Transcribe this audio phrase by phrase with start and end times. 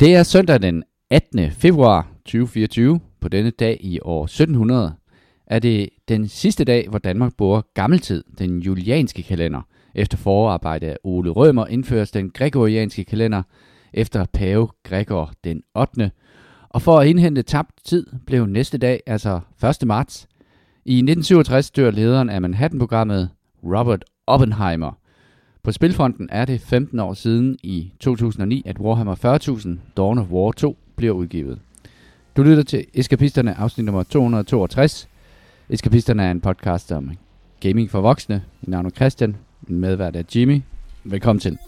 [0.00, 1.50] Det er søndag den 18.
[1.50, 3.00] februar 2024.
[3.20, 4.94] På denne dag i år 1700
[5.46, 9.62] er det den sidste dag, hvor Danmark bruger gammeltid, den julianske kalender.
[9.94, 13.42] Efter forarbejde af Ole Rømer indføres den gregorianske kalender
[13.92, 16.10] efter pave Gregor den 8.
[16.68, 19.40] Og for at indhente tabt tid blev næste dag, altså
[19.82, 19.86] 1.
[19.86, 20.28] marts.
[20.84, 23.30] I 1967 dør lederen af Manhattan-programmet,
[23.64, 24.99] Robert Oppenheimer.
[25.62, 30.52] På spilfronten er det 15 år siden i 2009, at Warhammer 40.000 Dawn of War
[30.52, 31.58] 2 bliver udgivet.
[32.36, 35.08] Du lytter til Eskapisterne afsnit nummer 262.
[35.68, 37.10] Eskapisterne er en podcast om
[37.60, 38.42] gaming for voksne.
[38.60, 39.36] Mit navn er Christian,
[39.68, 40.60] min medvært er Jimmy.
[41.04, 41.58] Velkommen til.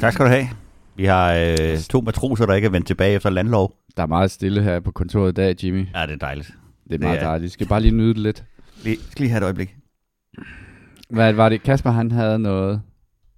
[0.00, 0.46] Tak skal du have.
[0.96, 3.74] Vi har øh, to matroser, der ikke er vendt tilbage efter landlov.
[3.96, 5.86] Der er meget stille her på kontoret i dag, Jimmy.
[5.94, 6.50] Ja, det er dejligt.
[6.88, 7.42] Det er meget Det er- dejligt.
[7.44, 8.44] Vi skal bare lige nyde det lidt.
[8.84, 9.76] Lige, skal lige have et øjeblik.
[11.10, 11.62] Hvad var det?
[11.62, 12.80] Kasper, han havde noget.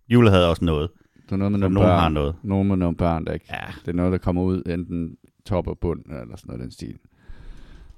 [0.09, 0.91] Jule havde også noget.
[1.17, 2.01] Det var noget med nogle nogen børn.
[2.01, 2.35] har noget.
[2.43, 3.47] Nogen med nogle børn, der ikke...
[3.51, 3.67] Ja.
[3.81, 5.11] Det er noget, der kommer ud enten
[5.47, 6.89] top og bund, eller sådan noget den stil.
[6.89, 6.97] Det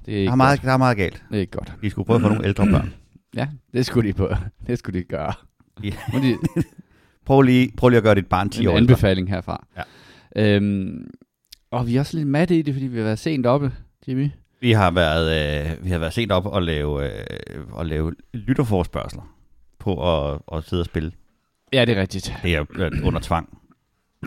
[0.09, 1.13] er Der ikke er, meget, der er meget galt.
[1.13, 1.25] godt.
[1.31, 1.73] Det er ikke godt.
[1.81, 2.95] Vi skulle prøve at få nogle ældre børn.
[3.37, 4.29] Ja, det skulle de på.
[4.67, 5.33] Det skulle de gøre.
[5.85, 5.93] Ja.
[6.13, 6.37] Må de,
[7.25, 8.81] Prøv lige, prøv lige at gøre dit barn 10 en år ældre.
[8.93, 9.67] anbefaling herfra.
[9.77, 9.83] Ja.
[10.57, 11.11] Øhm,
[11.71, 13.73] og vi er også lidt matte i det, fordi vi har været sent oppe,
[14.09, 14.29] Jimmy.
[14.61, 19.37] Vi har været, øh, vi har været sent op og lave, øh, og lave lytterforspørgsler
[19.79, 21.13] på at, at sidde og spille.
[21.73, 22.35] Ja, det er rigtigt.
[22.43, 23.59] Det er øh, under tvang.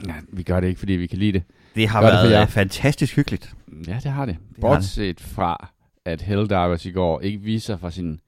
[0.07, 1.43] Ja, vi gør det ikke, fordi vi kan lide det.
[1.75, 2.41] Det har Gør det været jer.
[2.41, 3.53] øh, fantastisk hyggeligt.
[3.87, 4.37] Ja, det har det.
[4.49, 5.69] Det har Bortset fra,
[6.05, 8.19] at Helldivers i går ikke viser fra sin,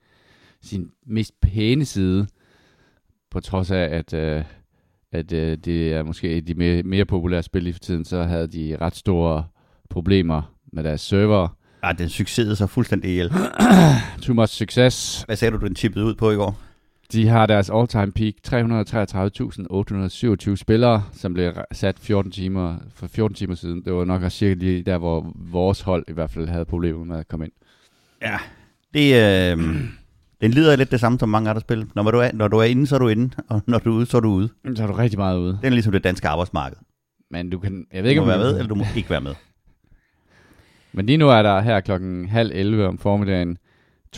[0.61, 2.27] sin mest pæne side,
[3.31, 4.43] på trods af, at, øh,
[5.17, 8.47] at øh, det er måske de mere, mere populære spil lige for tiden, så havde
[8.47, 9.45] de ret store
[9.89, 11.47] problemer med deres server.
[11.83, 13.31] Ja, den succes så fuldstændig ihjel.
[14.21, 15.21] Too much success.
[15.21, 16.59] Hvad sagde du, den tippede ud på i går?
[17.11, 23.55] De har deres all-time peak, 333.827 spillere, som blev sat 14 timer, for 14 timer
[23.55, 23.81] siden.
[23.85, 27.05] Det var nok også cirka lige der, hvor vores hold i hvert fald havde problemer
[27.05, 27.53] med at komme ind.
[28.21, 28.37] Ja,
[28.93, 29.13] det,
[29.53, 29.57] øh,
[30.41, 31.85] den lider lidt det samme som mange andre spil.
[31.95, 33.95] Når du, er, når du er inde, så er du inde, og når du er
[33.95, 34.49] ude, så er du ude.
[34.75, 35.59] Så er du rigtig meget ude.
[35.61, 36.77] Det er ligesom det danske arbejdsmarked.
[37.31, 39.09] Men du kan, jeg ved Du ikke, må om være med, eller du må ikke
[39.09, 39.35] være med.
[40.93, 43.57] Men lige nu er der her klokken halv 11 om formiddagen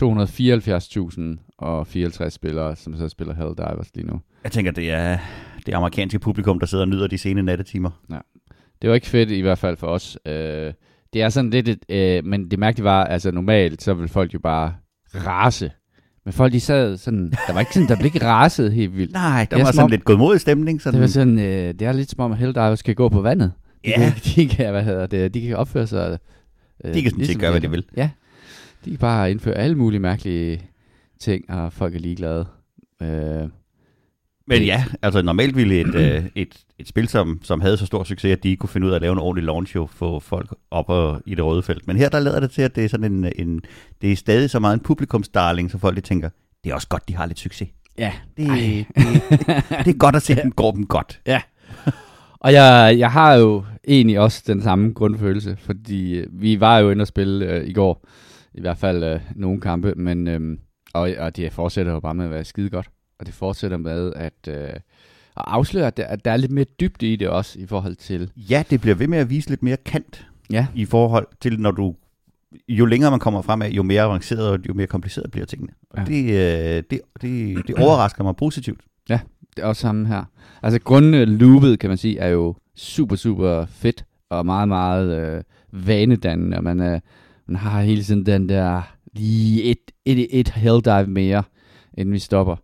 [0.02, 1.22] 274.000
[1.58, 4.20] og 54 spillere, som så spiller Helldivers lige nu.
[4.44, 5.18] Jeg tænker, det er
[5.66, 7.90] det amerikanske publikum, der sidder og nyder de sene nattetimer.
[8.82, 10.18] Det var ikke fedt i hvert fald for os.
[10.26, 10.72] Øh,
[11.12, 14.34] det er sådan lidt, et, øh, men det mærkelige var, altså normalt, så vil folk
[14.34, 14.74] jo bare
[15.14, 15.70] rase.
[16.30, 19.12] Men folk de sad sådan, der var ikke sådan, der blev ikke raset helt vildt.
[19.12, 20.82] Nej, der Det er var sådan om- lidt godmodig stemning.
[20.82, 23.20] Sådan, Det var sådan, øh, det er lidt som om, at Helldivers kan gå på
[23.20, 23.52] vandet.
[23.84, 23.96] De, Ja.
[23.96, 26.18] kan, de kan, hvad hedder det, de kan opføre sig...
[26.84, 27.84] Øh, De kan sådan set gøre, hvad de vil.
[27.96, 28.10] Ja,
[28.84, 30.62] de kan bare indføre alle mulige mærkelige
[31.20, 32.46] ting, og folk er ligeglade.
[33.02, 33.48] Øh,
[34.50, 38.04] Men ja, altså normalt ville et, øh, et, et spil, som, som havde så stor
[38.04, 40.20] succes, at de ikke kunne finde ud af at lave en ordentlig launch show, få
[40.20, 41.86] folk op og, i det røde felt.
[41.86, 43.60] Men her der lader det til, at det er sådan en, en
[44.02, 46.28] det er stadig så meget en publikumsdarling, så folk de tænker,
[46.64, 47.68] det er også godt, de har lidt succes.
[47.98, 48.86] ja, Det, det,
[49.84, 51.20] det er godt at se, dem går dem godt.
[52.40, 56.90] Og jeg, jeg har jo egentlig også den samme grundfølelse, fordi øh, vi var jo
[56.90, 58.06] inde og spille øh, i går,
[58.54, 60.58] i hvert fald øh, nogle kampe, men øh,
[60.94, 62.88] og, og det fortsætter jo bare med at være skide godt.
[63.20, 64.80] Og det fortsætter med at, øh, at
[65.36, 68.30] afsløre, at der, at der er lidt mere dybde i det også, i forhold til...
[68.36, 71.70] Ja, det bliver ved med at vise lidt mere kant Ja, i forhold til, når
[71.70, 71.94] du
[72.68, 75.72] jo længere man kommer frem af, jo mere avanceret og jo mere kompliceret bliver tingene.
[75.90, 76.04] Og Ja.
[76.04, 78.80] det, øh, det, det, det overrasker mig positivt.
[79.56, 80.24] det er også samme her.
[80.62, 85.42] Altså grundloopet, kan man sige, er jo super, super fedt, og meget, meget øh,
[85.86, 87.00] vanedannende, og man, øh,
[87.46, 88.82] man har hele tiden den der
[89.12, 91.42] lige et, et, et helldive mere,
[91.98, 92.56] inden vi stopper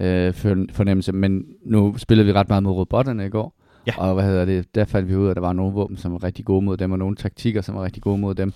[0.00, 1.12] øh, for, fornemmelse.
[1.12, 3.92] Men nu spillede vi ret meget mod robotterne i går, Ja.
[3.98, 6.12] og hvad hedder det, der fandt vi ud af, at der var nogle våben, som
[6.12, 8.52] var rigtig gode mod dem, og nogle taktikker, som var rigtig gode mod dem.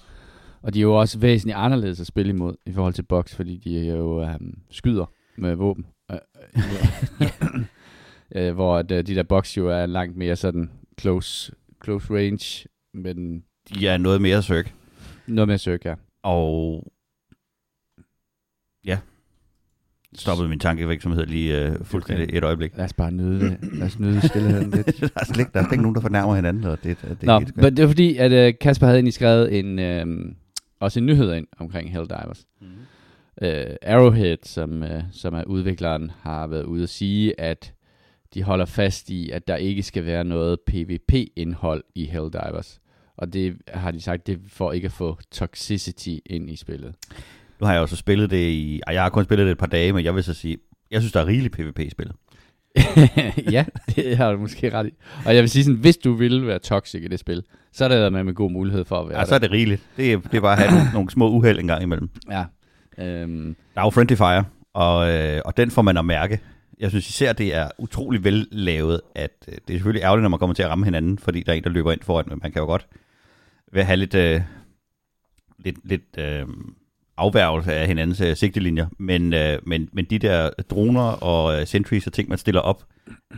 [0.62, 3.56] Og de er jo også væsentligt anderledes at spille imod, i forhold til box, fordi
[3.56, 4.34] de jo øh,
[4.70, 5.06] skyder
[5.36, 5.86] med våben.
[6.10, 6.18] Øh,
[7.22, 7.28] øh,
[8.48, 11.52] øh, hvor at, øh, de der box jo er langt mere sådan close,
[11.84, 14.66] close range, men De er noget mere søg.
[15.26, 15.94] noget mere søg, ja.
[16.22, 16.84] Og
[18.84, 18.98] ja,
[20.16, 22.76] stoppede min tankevirksomhed lige uh, fuldstændig et øjeblik.
[22.76, 23.58] Lad os bare nyde det.
[23.72, 24.86] Lad os nyde stillheden lidt.
[25.00, 26.64] der, er slet, ikke- der er slet ikke nogen, der fornærmer hinanden.
[26.64, 27.56] Og det, det, Nå, skørt.
[27.56, 29.78] men det var fordi, at uh, Kasper havde egentlig skrevet en,
[30.08, 30.32] uh,
[30.80, 32.44] også en nyhed ind omkring Helldivers.
[32.60, 32.68] Mhm.
[33.42, 33.48] Uh,
[33.82, 37.72] Arrowhead, som, uh, som er udvikleren, har været ude at sige, at
[38.34, 42.80] de holder fast i, at der ikke skal være noget PvP-indhold i Helldivers.
[43.16, 46.94] Og det har de sagt, det er for ikke at få toxicity ind i spillet.
[47.60, 48.80] Nu har jeg også spillet det i...
[48.86, 50.58] Ej, jeg har kun spillet det et par dage, men jeg vil så sige,
[50.90, 52.16] jeg synes, der er rigeligt PvP i spillet.
[53.56, 53.64] ja,
[53.96, 54.90] det har du måske ret i.
[55.26, 57.42] Og jeg vil sige sådan, hvis du vil være toxic i det spil,
[57.72, 59.82] så er der med med god mulighed for at være Ja, så er det rigeligt.
[59.96, 62.08] Det er, det er bare at have nogle, nogle små uheld en gang imellem.
[62.28, 62.44] der.
[62.98, 63.04] Ja.
[63.04, 64.44] Øhm, Der er jo Friendly Fire,
[64.74, 66.40] og, øh, og den får man at mærke.
[66.80, 70.28] Jeg synes især, det er utrolig vel lavet, at øh, det er selvfølgelig ærgerligt, når
[70.28, 72.38] man kommer til at ramme hinanden, fordi der er en, der løber ind foran, men
[72.42, 72.86] man kan jo godt
[73.72, 74.40] vil have lidt, øh,
[75.58, 76.46] lidt, lidt øh,
[77.16, 78.86] afværgelse af hinandens øh, sigtelinjer.
[78.98, 82.82] Men, øh, men, men de der droner og øh, sentries og ting, man stiller op,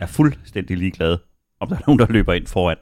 [0.01, 1.19] er fuldstændig ligeglade,
[1.59, 2.77] om der er nogen, der løber ind foran.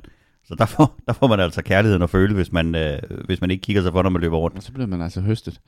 [0.45, 3.51] Så der får, der får man altså kærligheden at føle, hvis man, øh, hvis man
[3.51, 4.57] ikke kigger sig for, når man løber rundt.
[4.57, 5.59] og så bliver man altså høstet.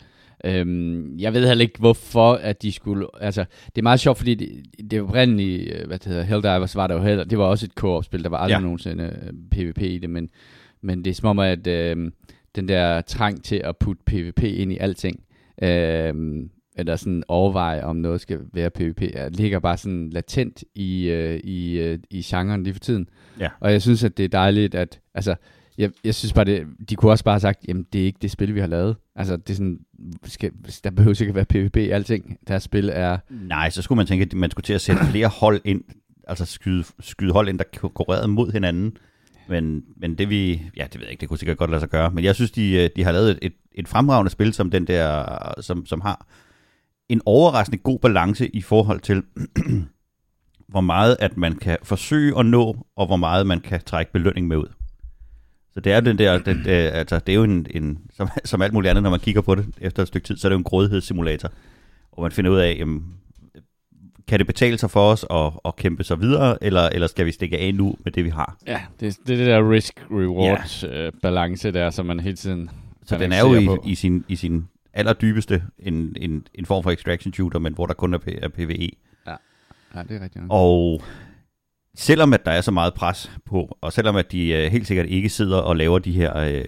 [0.45, 3.07] Øhm, jeg ved heller ikke, hvorfor at de skulle...
[3.21, 6.87] Altså, det er meget sjovt, fordi det, det oprindelige, øh, hvad det hedder, Helldivers var
[6.87, 7.23] der jo heller...
[7.23, 8.61] Det var også et co-op-spil, der var aldrig Ja.
[8.61, 10.29] nogensinde øh, PvP i det, men,
[10.83, 12.11] men det er som om, at øh,
[12.55, 15.23] den der trang til at putte PvP ind i alting,
[15.61, 16.13] øh,
[16.75, 21.39] eller sådan overveje, om noget skal være PvP, er, ligger bare sådan latent i, øh,
[21.43, 23.09] i, øh, i genren lige for tiden.
[23.39, 23.49] Ja.
[23.59, 24.99] Og jeg synes, at det er dejligt, at...
[25.13, 25.35] Altså,
[25.77, 28.19] jeg, jeg synes bare, det, de kunne også bare have sagt, jamen det er ikke
[28.21, 28.95] det spil, vi har lavet.
[29.15, 29.79] Altså, det er sådan,
[30.23, 30.51] skal,
[30.83, 32.37] der behøver ikke at være PvP i alting.
[32.47, 33.17] Deres spil er...
[33.29, 35.83] Nej, så skulle man tænke, at man skulle til at sætte flere hold ind,
[36.27, 38.97] altså skyde, skyde hold ind, der konkurrerede mod hinanden.
[39.49, 41.89] Men, men det vi, ja, det ved jeg ikke, det kunne sikkert godt lade sig
[41.89, 42.11] gøre.
[42.11, 44.87] Men jeg synes, de, øh, de har lavet et, et, et fremragende spil, som den
[44.87, 45.25] der,
[45.61, 46.25] som, som har
[47.09, 49.23] en overraskende god balance i forhold til,
[50.67, 54.47] hvor meget at man kan forsøge at nå, og hvor meget man kan trække belønning
[54.47, 54.67] med ud.
[55.73, 58.61] Så det er den der, den, øh, altså det er jo en, en som, som
[58.61, 60.53] alt muligt andet, når man kigger på det efter et stykke tid, så er det
[60.53, 61.49] jo en grådighedssimulator,
[62.13, 63.05] hvor man finder ud af, jamen,
[64.29, 67.31] kan det betale sig for os at, at kæmpe sig videre, eller, eller skal vi
[67.31, 68.57] stikke af nu med det, vi har?
[68.67, 72.69] Ja, det, det er det der risk-reward-balance der, som man hele tiden
[73.05, 73.83] Så den er jo på.
[73.85, 77.85] i, i, sin, i sin allerdybeste en, en, en form for extraction shooter, men hvor
[77.85, 78.89] der kun er, P- er PvE.
[79.95, 80.35] Ja, det er rigtigt.
[80.35, 80.45] nok.
[80.49, 81.01] Og
[81.95, 85.05] selvom at der er så meget pres på, og selvom at de øh, helt sikkert
[85.05, 86.63] ikke sidder og laver de her øh,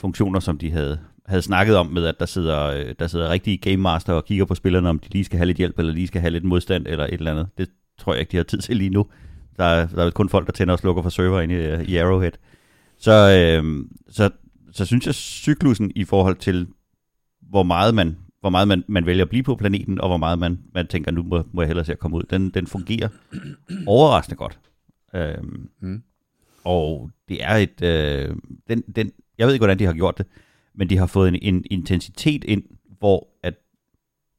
[0.00, 3.56] funktioner, som de havde, havde snakket om med, at der sidder, øh, der sidder rigtige
[3.56, 6.06] game master og kigger på spillerne, om de lige skal have lidt hjælp, eller lige
[6.06, 7.48] skal have lidt modstand, eller et eller andet.
[7.58, 9.06] Det tror jeg ikke, de har tid til lige nu.
[9.56, 11.96] Der er, der er kun folk, der tænder og slukker for server inde i, i
[11.96, 12.32] Arrowhead.
[12.98, 14.30] Så, øh, så,
[14.72, 16.66] så synes jeg, cyklusen i forhold til,
[17.40, 20.38] hvor meget man hvor meget man, man vælger at blive på planeten, og hvor meget
[20.38, 22.22] man, man tænker, nu må, må jeg hellere se at komme ud.
[22.30, 23.08] Den, den fungerer
[23.86, 24.58] overraskende godt.
[25.14, 26.02] Øhm, Mm.
[26.64, 27.82] og det er et...
[27.82, 28.36] Øh,
[28.68, 30.26] den, den, jeg ved ikke, hvordan de har gjort det,
[30.74, 32.62] men de har fået en, en intensitet ind,
[32.98, 33.54] hvor at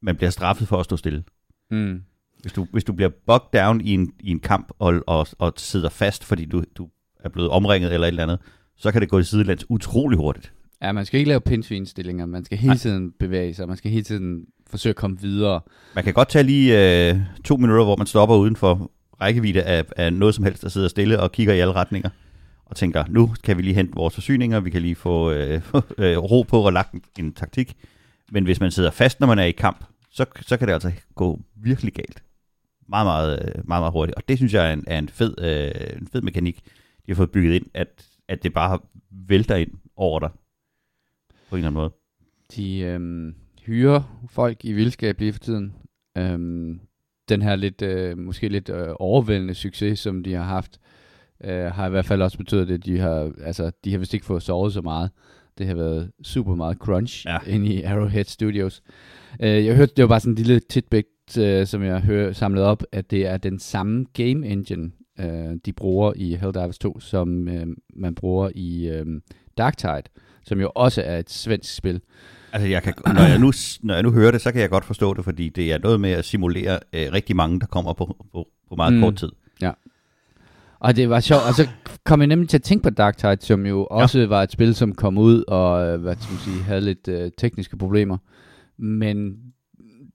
[0.02, 1.24] man bliver straffet for at stå stille.
[1.70, 2.02] Mm.
[2.42, 5.52] Hvis du, hvis du bliver bogged down i en, i en kamp og, og, og
[5.56, 6.88] sidder fast, fordi du, du
[7.20, 8.38] er blevet omringet eller et eller andet,
[8.76, 10.52] så kan det gå i sidelands utrolig hurtigt.
[10.82, 12.26] Ja, man skal ikke lave pindsvinstillinger.
[12.26, 12.76] Man skal hele Nej.
[12.76, 13.68] tiden bevæge sig.
[13.68, 15.60] Man skal hele tiden forsøge at komme videre.
[15.94, 19.84] Man kan godt tage lige øh, to minutter, hvor man stopper uden for rækkevidde af,
[19.96, 22.10] af noget som helst, der sidder stille og kigger i alle retninger.
[22.66, 25.62] Og tænker, nu kan vi lige hente vores forsyninger, vi kan lige få øh,
[25.98, 27.76] øh, ro på og lagt en, en taktik.
[28.32, 30.92] Men hvis man sidder fast, når man er i kamp, så, så kan det altså
[31.14, 32.22] gå virkelig galt.
[32.88, 34.16] Meget, meget, øh, meget, meget hurtigt.
[34.16, 36.64] Og det synes jeg er en, er en, fed, øh, en fed mekanik,
[37.06, 38.78] de har fået bygget ind, at, at det bare
[39.10, 40.30] vælter ind over dig.
[41.50, 41.92] På en eller anden måde.
[42.56, 43.32] De øh,
[43.62, 45.74] hyrer folk i vildskab lige for tiden.
[46.18, 46.38] Øh,
[47.28, 51.05] den her lidt, øh, måske lidt øh, overvældende succes, som de har haft, øh,
[51.44, 54.42] har i hvert fald også betydet, at de har, altså, de har vist ikke fået
[54.42, 55.10] sovet så meget.
[55.58, 57.32] Det har været super meget crunch Ja.
[57.32, 57.52] ja.
[57.54, 58.82] inde i Arrowhead Studios.
[59.42, 62.64] Øh, jeg hørte, det var bare sådan en lille tidbit, øh, som jeg hør, samlet
[62.64, 64.90] op, at det er den samme game engine,
[65.20, 67.66] øh, de bruger i Helldivers 2, som øh,
[67.96, 69.06] man bruger i øh,
[69.58, 70.02] Darktide,
[70.44, 72.00] som jo også er et svensk spil.
[72.52, 73.52] Altså, jeg kan, når, jeg nu,
[73.82, 76.00] når jeg nu hører det, så kan jeg godt forstå det, fordi det er noget
[76.00, 79.00] med at simulere øh, rigtig mange, der kommer på, på, på meget mm.
[79.00, 79.30] Kort tid.
[80.78, 81.68] Og det var sjovt, og så
[82.04, 84.94] kom jeg nemlig til at tænke på Darktide, som jo også var et spil, som
[84.94, 88.18] kom ud og øh, hvad skal man sige, havde lidt øh, tekniske problemer.
[88.78, 89.36] Men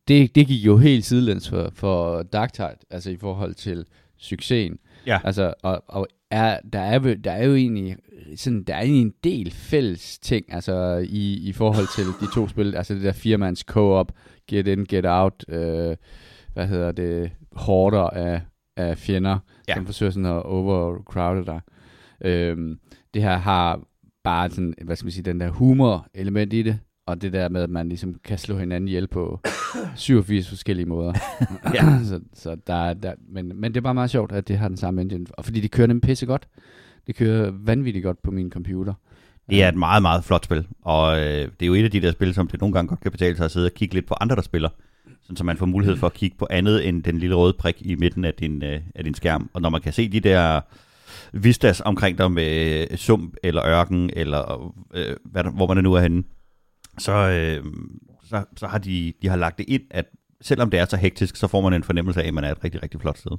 [0.08, 3.86] det, det gik jo helt sidelæns for, for Darktide, altså i forhold til
[4.18, 4.78] succesen.
[5.08, 5.20] Ja.
[5.24, 7.96] Altså, og, og er, der, er, jo- der er jo egentlig
[8.36, 12.48] sådan, der er egentlig en del fælles ting, altså i, i forhold til de to
[12.48, 14.12] spil, altså det der firemands co-op,
[14.50, 15.96] get in, get out, øh,
[16.54, 18.42] hvad hedder det, hårder af,
[18.78, 19.74] af fjender, Ja.
[19.76, 21.62] som forsøger sådan at overcrowde dig.
[22.26, 22.80] Øhm,
[23.14, 23.80] det her har
[24.24, 27.62] bare sådan, hvad skal man sige, den der humor-element i det, og det der med,
[27.62, 29.40] at man ligesom kan slå hinanden ihjel på
[29.96, 31.14] 87 forskellige måder.
[31.74, 32.00] Ja.
[32.10, 34.68] så, så der, er- der, men, men det er bare meget sjovt, at det har
[34.68, 36.48] den samme engine, og fordi det kører nemlig pisse godt.
[37.08, 38.94] Det kører vanvittigt godt på min computer.
[39.50, 42.02] Det er et meget, meget flot spil, og øh, det er jo et af de
[42.02, 44.06] der spil, som det nogle gange godt kan betale sig at sidde og kigge lidt
[44.06, 44.70] på andre, der spiller.
[45.32, 47.76] Sådan, så man får mulighed for at kigge på andet end den lille røde prik
[47.80, 49.50] i midten af din, øh, af din skærm.
[49.54, 50.62] Og når man kan se de der
[51.34, 55.94] vistas omkring dig med øh, sump eller ørken, eller øh, hvad der, hvor man nu
[55.94, 56.24] er henne,
[56.98, 57.66] så, øh,
[58.24, 60.06] så, så har de, de har lagt det ind, at
[60.42, 62.64] selvom det er så hektisk, så får man en fornemmelse af, at man er et
[62.64, 63.38] rigtig, rigtig flot sted.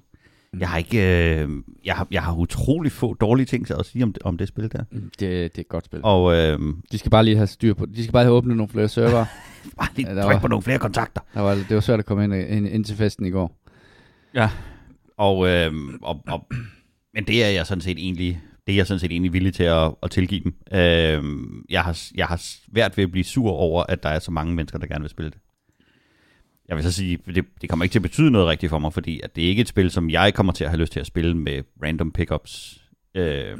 [0.59, 0.99] Jeg har ikke,
[1.42, 1.49] øh,
[1.85, 4.49] jeg har, jeg har utrolig få dårlige ting til at sige om, det- om det
[4.49, 4.85] spil der.
[4.90, 6.00] Mm, Det, det er et godt spil.
[6.02, 6.59] Og øh,
[6.92, 9.25] De skal bare lige have styr på De skal bare have åbnet nogle flere server.
[9.78, 11.21] bare lige Ja, der tryk var- på nogle flere kontakter.
[11.35, 13.59] Der var, det var svært at komme ind, ind, ind til festen i går.
[15.16, 16.47] Og, øh, og, og,
[17.14, 19.62] men det er jeg sådan set egentlig, det er jeg sådan set egentlig villig til
[19.64, 20.54] at, at tilgive dem.
[20.73, 21.25] Øh,
[21.71, 24.54] jeg, har, jeg har svært ved at blive sur over, at der er så mange
[24.54, 25.38] mennesker, der gerne vil spille det.
[26.73, 28.93] Jeg vil så sige, det, det kommer ikke til at betyde noget rigtigt for mig,
[28.93, 31.00] fordi at det er ikke et spil, som jeg kommer til at have lyst til
[31.00, 32.83] at spille med random pickups.
[33.14, 33.59] Øh,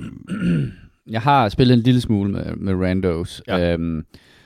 [1.11, 3.43] Jeg har spillet en lille smule med, med randos.
[3.49, 3.73] Ja.
[3.73, 4.05] Øhm,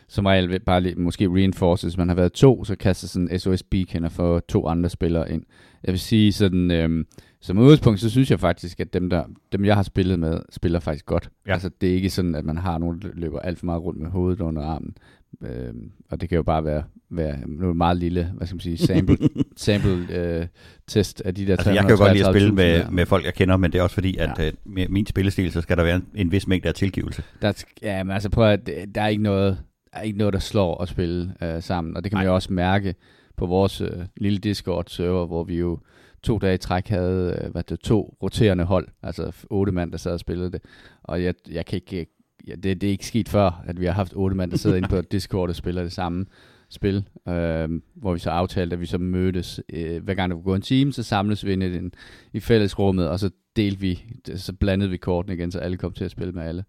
[0.09, 1.97] som regel bare lige, måske reinforces.
[1.99, 5.43] Man har været to, så kaster sådan en SOS beacon for to andre spillere ind.
[5.85, 7.07] Jeg vil sige sådan, øhm,
[7.41, 10.81] som udgangspunkt, så synes jeg faktisk, at dem, der, dem jeg har spillet med, spiller
[10.81, 11.31] faktisk godt.
[11.47, 11.53] Ja.
[11.53, 14.01] Altså, det er ikke sådan, at man har nogen, der løber alt for meget rundt
[14.01, 14.97] med hovedet under armen.
[15.43, 18.79] Øhm, og det kan jo bare være, være noget meget lille, hvad skal man sige,
[18.79, 19.19] sample,
[19.57, 20.47] sample øh,
[20.87, 22.91] test af de der altså, jeg kan jo godt lide at spille 333.000 med, der.
[22.91, 24.47] med folk, jeg kender, men det er også fordi, at Ja.
[24.47, 27.23] øh, med min spillestil, så skal der være en, en vis mængde af tilgivelse.
[27.43, 29.59] Der, ja, men altså prøv at, der er ikke noget,
[29.93, 32.31] der er ikke noget, der slår at spille øh, sammen, og det kan man Nej.
[32.31, 32.95] jo også mærke
[33.37, 35.79] på vores øh, lille Discord-server, hvor vi jo
[36.23, 39.99] to dage i træk havde øh, hvad det, to roterende hold, altså otte mand, der
[39.99, 40.61] sad og spillede det,
[41.03, 42.07] og jeg, jeg kan ikke,
[42.47, 44.77] ja, det, det er ikke sket før, at vi har haft otte mand, der sidder
[44.77, 46.27] inde på Discord og spiller det samme
[46.69, 50.45] spil, øh, hvor vi så aftalte, at vi så mødtes, øh, hver gang der kunne
[50.45, 51.93] gå en time, så samles vi ind i, den,
[52.33, 54.05] i fællesrummet, og så delte vi,
[54.37, 56.65] så blandede vi kortene igen, så alle kom til at spille med alle.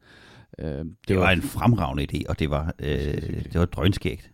[0.60, 2.98] Øh, det, Det var en fremragende idé, og det var, øh,
[3.44, 4.32] det var drønskægt.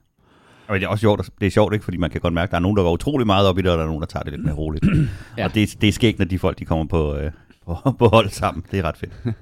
[0.67, 1.83] Og det er også sjovt, det er sjovt, ikke?
[1.85, 3.61] fordi man kan godt mærke, at der er nogen, der går utrolig meget op i
[3.61, 4.85] det, og der er nogen, der tager det lidt mere roligt.
[5.37, 5.45] Ja.
[5.45, 7.31] Og det, det er skægt, når de folk, de kommer på, øh,
[7.65, 8.63] på, på hold sammen.
[8.71, 9.11] Det er ret fedt.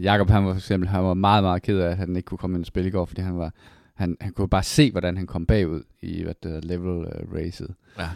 [0.00, 2.38] Jakob han var for eksempel han var meget, meget ked af, at han ikke kunne
[2.38, 3.52] komme ind og spille i går, fordi han var
[3.96, 7.34] han, han kunne bare se, hvordan han kom bagud i hvad det hedder, level uh,
[7.34, 7.74] racet.
[7.98, 8.08] Ja.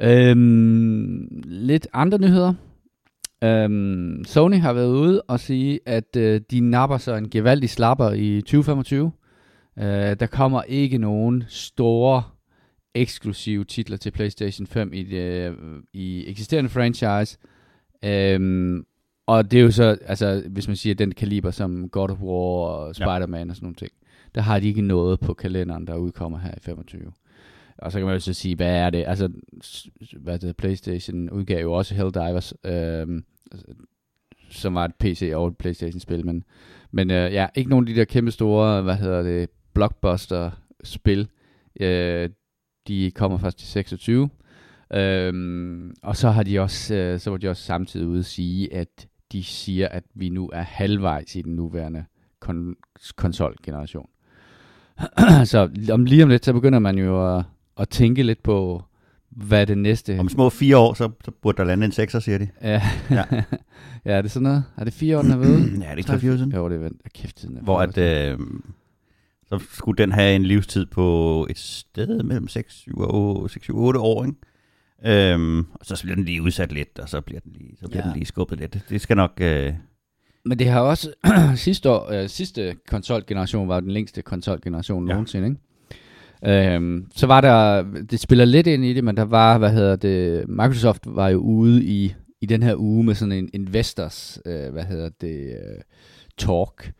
[0.00, 2.54] Øhm, lidt andre nyheder.
[3.44, 8.10] Øhm, Sony har været ude og sige, at øh, de napper sig en gevaldig slapper
[8.10, 9.12] i 2025.
[9.78, 12.22] Øh, der kommer ikke nogen store
[12.94, 15.56] eksklusive titler til PlayStation 5 i, det,
[15.92, 17.38] i eksisterende franchise.
[18.04, 18.84] Øhm,
[19.26, 22.66] og det er jo så, altså hvis man siger den kaliber som God of War
[22.66, 23.92] og Spider-Man og sådan nogle ting,
[24.34, 27.12] der har de ikke noget på kalenderen, der udkommer her i 25.
[27.78, 29.04] Og så kan man jo så sige, hvad er det?
[29.06, 29.28] Altså,
[30.16, 33.24] hvad det PlayStation udgav jo også Helldivers, øhm,
[34.50, 36.44] som var et PC og et Playstation-spil, men,
[36.90, 41.28] men øh, ja, ikke nogen af de der kæmpe store, hvad hedder det, blockbuster-spil.
[41.80, 42.30] Øh,
[42.88, 44.30] de kommer først til 26.
[44.94, 48.74] Øhm, og så har de også, øh, så var de også samtidig ude at sige,
[48.74, 52.04] at de siger, at vi nu er halvvejs i den nuværende
[52.44, 54.08] kon- konsolgeneration.
[55.44, 57.44] så om lige om lidt, så begynder man jo at,
[57.76, 58.82] at tænke lidt på,
[59.30, 60.18] hvad det næste...
[60.18, 62.48] Om små fire år, så, så burde der lande en sekser, siger de.
[62.62, 62.82] Ja.
[63.10, 63.24] Ja.
[64.04, 64.64] ja, er det sådan noget?
[64.76, 65.70] Er det fire år, den været ude?
[65.72, 66.52] ja, det er ikke 3 siden.
[66.52, 67.02] Jo, det er vent.
[67.14, 68.38] Kæft, tiden er Hvor at, øh,
[69.46, 73.78] så skulle den have en livstid på et sted mellem 6, 7 og 6, 7,
[73.78, 74.36] 8 år, ikke?
[75.06, 78.02] Øhm, og så bliver den lige udsat lidt, og så bliver den lige, så bliver
[78.02, 78.08] Ja.
[78.08, 78.78] den lige skubbet lidt.
[78.88, 79.32] Det skal nok...
[79.40, 79.72] Øh,
[80.44, 81.12] Men det har også
[81.56, 85.12] sidste år, øh, sidste konsolgeneration var den længste konsolgeneration Ja.
[85.12, 86.74] nogensinde, ikke?
[86.74, 89.96] Øhm, så var der, det spiller lidt ind i det, men der var, hvad hedder
[89.96, 94.72] det, Microsoft var jo ude i, i den her uge med sådan en investors, øh,
[94.72, 95.80] hvad hedder det, øh,
[96.38, 96.92] talk,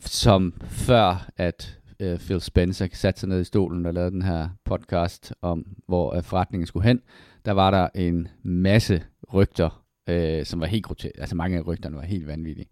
[0.00, 1.78] som før at
[2.12, 6.14] øh, Phil Spencer satte sig ned i stolen og lavede den her podcast om, hvor
[6.16, 7.00] øh, forretningen skulle hen,
[7.44, 9.02] der var der en masse
[9.34, 11.20] rygter, øh, som var helt groteske.
[11.20, 12.66] Altså mange af rygterne var helt vanvittige.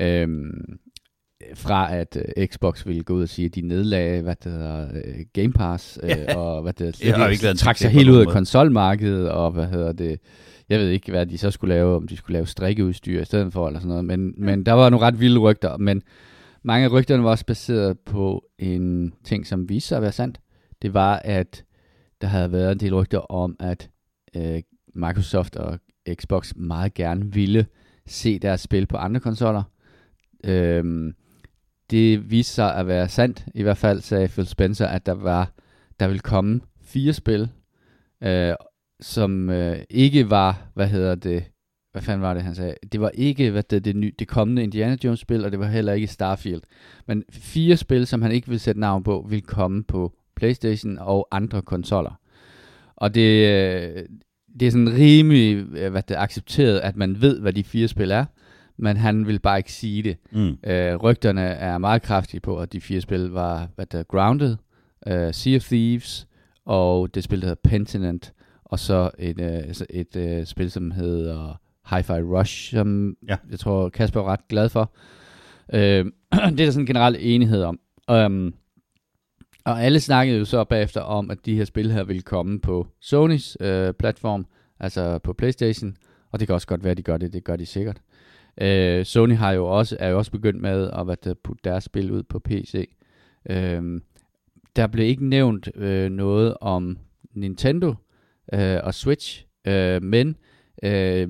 [0.00, 0.78] Øhm,
[1.54, 4.88] fra at øh, Xbox ville gå ud og sige, at de nedlagde, hvad det hedder,
[4.94, 6.36] øh, Game Pass, øh, Ja.
[6.36, 9.50] og hvad det hedder, Det har jo ikke trak sig helt ud af konsolmarkedet, og
[9.50, 10.20] hvad hedder det,
[10.68, 13.52] jeg ved ikke, hvad de så skulle lave, om de skulle lave strikkeudstyr i stedet
[13.52, 16.02] for, eller sådan noget, men, men der var nogle ret vilde rygter, men
[16.68, 20.40] mange af rygterne var også baseret på en ting, som viste sig at være sandt.
[20.82, 21.64] Det var, at
[22.20, 23.90] der havde været en del rygter om, at
[24.36, 24.62] øh,
[24.94, 25.78] Microsoft og
[26.14, 27.66] Xbox meget gerne ville
[28.06, 29.62] se deres spil på andre konsoller.
[30.44, 31.14] Øhm,
[31.90, 33.46] det viste sig at være sandt.
[33.54, 35.52] I hvert fald sagde Phil Spencer, at der var
[36.00, 37.48] der ville komme fire spil,
[38.22, 38.54] øh,
[39.00, 41.44] som øh, ikke var, hvad hedder det,
[41.98, 42.74] hvad fanden var det, han sagde?
[42.92, 45.66] Det var ikke hvad det, det, ny, det kommende Indiana Jones spil, og det var
[45.66, 46.62] heller ikke Starfield.
[47.06, 51.28] Men fire spil, som han ikke vil sætte navn på, vil komme på PlayStation og
[51.30, 52.20] andre konsoller.
[52.96, 54.04] Og det, øh,
[54.60, 58.10] det er sådan rimelig øh, hvad det, accepteret, at man ved, hvad de fire spil
[58.10, 58.24] er,
[58.76, 60.16] men han vil bare ikke sige det.
[60.32, 60.70] Mm.
[60.70, 64.56] Øh, rygterne er meget kraftige på, at de fire spil var hvad der, Grounded,
[65.10, 66.26] uh, Sea of Thieves,
[66.64, 68.32] og det spil, der hedder Pentinent,
[68.64, 71.60] og så et, uh, et, et uh, spil, som hedder
[71.90, 73.36] Hi-Fi Rush, som ja.
[73.50, 74.92] jeg tror Kasper er ret glad for.
[75.72, 77.80] Uh, det er der sådan en generel enighed om.
[78.12, 78.54] Um,
[79.64, 82.86] og alle snakkede jo så bagefter om, at de her spil her ville komme på
[83.00, 84.46] Sonys uh, platform,
[84.80, 85.96] altså på Playstation,
[86.32, 88.00] og det kan også godt være, at de gør det, det gør de sikkert.
[88.62, 92.12] Uh, Sony har jo også, er jo også begyndt med at hvad putte deres spil
[92.12, 92.88] ud på PC.
[93.50, 94.00] Uh,
[94.78, 96.98] der blev ikke nævnt øh, noget om
[97.34, 97.94] Nintendo
[98.52, 100.36] øh, og Switch, øh, men
[100.82, 101.28] øh,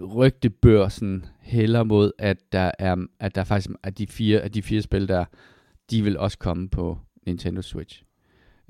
[0.00, 4.82] rygtebørsen hælder mod, at der er, at der faktisk at de fire, at de fire
[4.82, 5.24] spil der,
[5.90, 8.02] de vil også komme på Nintendo Switch.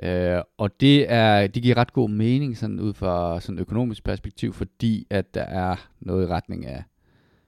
[0.03, 4.53] Øh, og det er, det giver ret god mening sådan ud fra sådan økonomisk perspektiv,
[4.53, 6.83] fordi at der er noget i retning af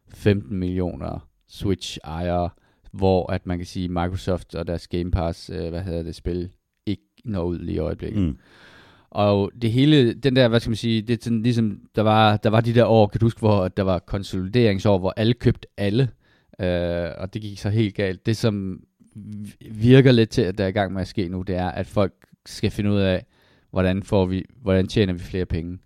[0.09, 2.51] 15 millioner Switch-ejere,
[2.93, 6.51] hvor at man kan sige, Microsoft og deres Game Pass, øh, hvad hedder det, spil,
[6.87, 8.23] ikke når ud lige i øjeblikket.
[8.23, 8.39] Mm.
[9.17, 12.37] Og det hele, den der, hvad skal man sige, det er sådan ligesom, der var,
[12.37, 15.69] der var de der år, kan du huske, hvor der var konsolideringsår, hvor alle købte
[15.77, 16.09] alle,
[16.61, 18.27] øh, og det gik så helt galt.
[18.27, 18.81] Det, som
[19.71, 21.87] virker lidt til, at der er i gang med at ske nu, det er, at
[21.87, 22.13] folk
[22.47, 23.27] skal finde ud af,
[23.71, 25.79] hvordan, får vi, hvordan tjener vi flere penge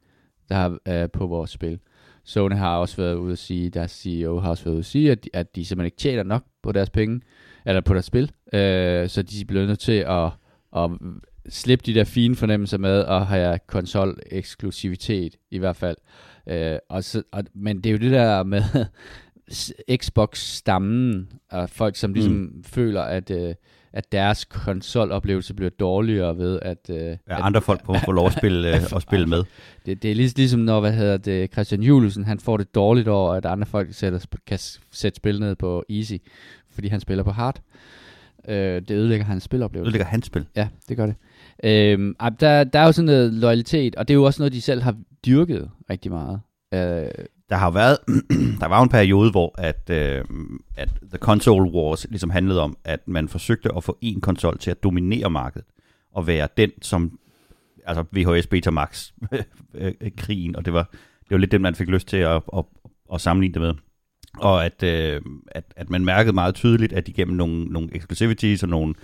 [0.48, 1.78] der har, øh, på vores spil.
[2.24, 5.10] Sony har også været ude at sige, deres CEO har også været ude at sige,
[5.10, 7.20] at de, at de simpelthen ikke tjener nok på deres penge,
[7.66, 10.30] eller på deres spil, øh, så de bliver nødt til at,
[10.76, 10.90] at
[11.48, 15.96] slippe de der fine fornemmelser med at have konsol-eksklusivitet i hvert fald.
[16.48, 18.62] Øh, og så, og, men det er jo det der med
[19.96, 22.64] Xbox-stammen, og folk som ligesom mm.
[22.64, 23.30] føler, at...
[23.30, 23.54] Øh,
[23.92, 26.90] at deres konsoloplevelse bliver dårligere ved, at...
[26.90, 29.44] Øh, ja, at, andre folk må få lov at spille, øh, at spille med.
[29.86, 33.34] Det, det er ligesom når, hvad hedder det, Christian Julesen, han får det dårligt over,
[33.34, 34.58] at andre folk sætter, kan
[34.90, 36.14] sætte spil ned på easy,
[36.70, 37.60] fordi han spiller på hard.
[38.50, 39.88] Øh, det ødelægger hans spiloplevelse.
[39.88, 40.46] Ødelægger hans spil?
[40.56, 41.14] Ja, det gør det.
[41.64, 44.60] Øh, der, der er jo sådan noget loyalitet, og det er jo også noget, de
[44.60, 46.40] selv har dyrket rigtig meget.
[46.74, 47.98] Øh, der har været,
[48.60, 50.24] der var en periode, hvor at, øh,
[50.76, 54.70] at The Console Wars ligesom handlede om, at man forsøgte at få en konsol til
[54.70, 55.66] at dominere markedet,
[56.12, 57.18] og være den, som,
[57.86, 59.12] altså VHS Betamax
[59.74, 62.64] øh, krigen, og det var, det var lidt det, man fik lyst til at, at,
[63.14, 63.74] at sammenligne det med.
[64.38, 68.68] Og at, øh, at, at man mærkede meget tydeligt, at igennem nogle, nogle exclusivities og
[68.68, 68.94] nogle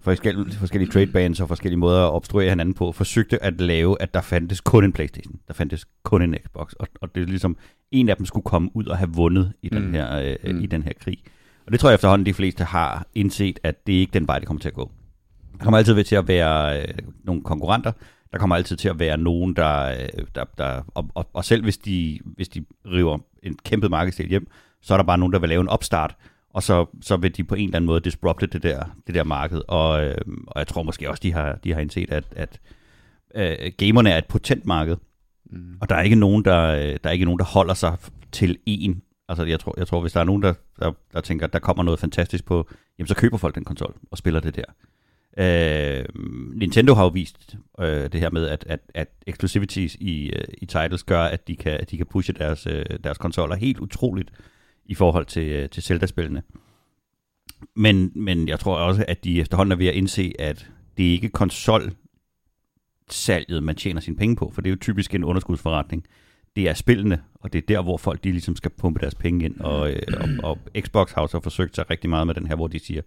[0.00, 4.14] forskellige, forskellige trade bands og forskellige måder at obstruere hinanden på, forsøgte at lave, at
[4.14, 7.56] der fandtes kun en Playstation, der fandtes kun en Xbox, og, og det er ligesom,
[7.90, 9.92] en af dem skulle komme ud og have vundet i den, mm.
[9.92, 10.60] her, øh, mm.
[10.60, 11.18] i den her krig.
[11.66, 14.38] Og det tror jeg efterhånden, de fleste har indset, at det er ikke den vej,
[14.38, 14.90] det kommer til at gå.
[15.58, 17.92] Der kommer altid til at være øh, nogle konkurrenter,
[18.32, 21.62] der kommer altid til at være nogen, der, øh, der, der og, og, og selv
[21.62, 24.46] hvis de, hvis de river en kæmpe markedsdel hjem,
[24.80, 26.16] så er der bare nogen, der vil lave en opstart,
[26.50, 29.24] og så, så vil de på en eller anden måde disrupte det der, det der
[29.24, 29.62] marked.
[29.68, 30.16] Og, øh,
[30.46, 32.60] og jeg tror måske også, de har, de har indset, at, at
[33.34, 34.96] øh, gamerne er et potent marked,
[35.50, 35.76] mm.
[35.80, 37.96] og der er ikke nogen, der, øh, der er ikke nogen, der holder sig
[38.32, 39.02] til en.
[39.28, 41.58] Altså jeg tror, jeg tror hvis der er nogen, der, der, der tænker, at der
[41.58, 42.68] kommer noget fantastisk på,
[42.98, 44.64] jamen så køber folk den konsol og spiller det der.
[45.38, 46.04] Øh,
[46.54, 50.66] Nintendo har jo vist øh, det her med, at, at, at exclusivities i, øh, i
[50.66, 54.30] titles gør, at de kan, at de kan pushe deres, øh, deres konsoller helt utroligt
[54.84, 56.42] i forhold til, øh, til Zelda-spillene.
[57.76, 61.10] Men, men jeg tror også, at de efterhånden er ved at indse, at det er
[61.10, 61.92] ikke konsol
[63.10, 66.06] salget, man tjener sine penge på, for det er jo typisk en underskudsforretning.
[66.56, 69.44] Det er spillene, og det er der, hvor folk de ligesom skal pumpe deres penge
[69.44, 69.60] ind.
[69.60, 72.68] Og, øh, og, og Xbox har så forsøgt sig rigtig meget med den her, hvor
[72.68, 73.02] de siger,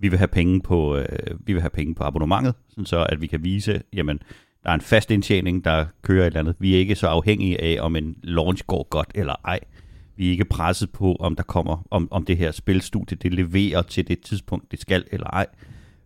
[0.00, 1.06] vi vil have penge på, øh,
[1.46, 4.20] vi vil have penge på abonnementet, sådan så at vi kan vise, jamen,
[4.62, 6.56] der er en fast indtjening, der kører et eller andet.
[6.58, 9.60] Vi er ikke så afhængige af, om en launch går godt eller ej.
[10.16, 13.82] Vi er ikke presset på, om der kommer, om, om det her spilstudie, det leverer
[13.82, 15.46] til det tidspunkt, det skal eller ej.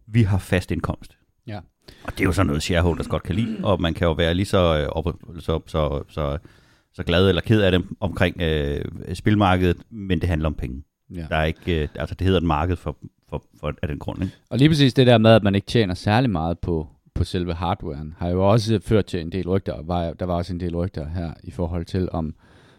[0.07, 1.19] Vi har fast indkomst.
[1.47, 1.59] Ja.
[2.05, 4.35] Og det er jo sådan noget, shareholders godt kan lide, og man kan jo være
[4.35, 5.07] lige så, øh, op,
[5.41, 6.39] så, så, så,
[6.95, 10.83] så glad eller ked af det omkring øh, spilmarkedet, men det handler om penge.
[11.15, 11.27] Ja.
[11.31, 12.97] Der er ikke, øh, altså det hedder et marked for,
[13.33, 14.23] for, for, af den grund.
[14.23, 14.35] Ikke?
[14.51, 17.55] Og lige præcis det der med, at man ikke tjener særlig meget på, på selve
[17.55, 19.83] hardwaren, har jo også ført til en del rygter.
[19.83, 22.35] Var, der var også en del rygter her i forhold til, om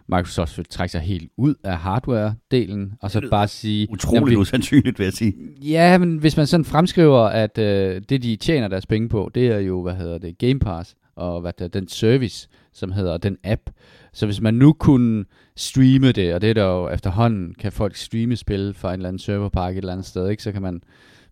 [0.08, 3.88] Microsoft vil trække sig helt ud af hardware-delen, og så bare sige...
[3.92, 5.34] Utroligt usandsynligt, vil jeg sige.
[5.62, 9.48] Ja, men hvis man sådan fremskriver, at øh, det, de tjener deres penge på, det
[9.48, 13.38] er jo, hvad hedder det, Game Pass, og hvad der, den service, som hedder den
[13.44, 13.62] app.
[14.14, 17.96] Så hvis man nu kunne streame det, og det er der jo efterhånden, kan folk
[17.96, 20.44] streame spil fra en eller anden serverpark et eller andet sted, ikke?
[20.44, 20.82] så kan man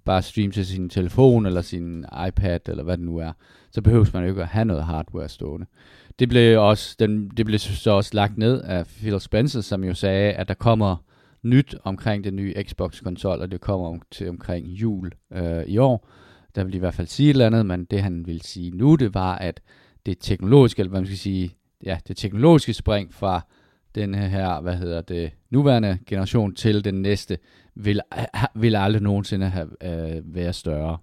[0.06, 3.32] bare streame til sin telefon eller sin iPad eller hvad det nu er.
[3.72, 5.66] Så behøver man jo ikke at have noget hardware stående.
[6.20, 9.94] Det blev, også, den, det blev så også lagt ned af Phil Spencer, som jo
[9.94, 10.96] sagde, at der kommer
[11.44, 16.08] nyt omkring den nye Xbox-konsol, og det kommer om, til omkring jul øh, i år.
[16.56, 18.96] Der vil i hvert fald sige et eller andet, men det han vil sige nu,
[18.96, 19.62] det var, at
[20.06, 21.52] det teknologiske, eller hvad man skal sige,
[21.86, 23.42] ja, det teknologiske spring fra
[23.96, 27.38] den her, hvad hedder det, nuværende generation til den næste,
[27.76, 28.02] vil,
[28.56, 30.98] vil aldrig nogensinde have, øh, være større.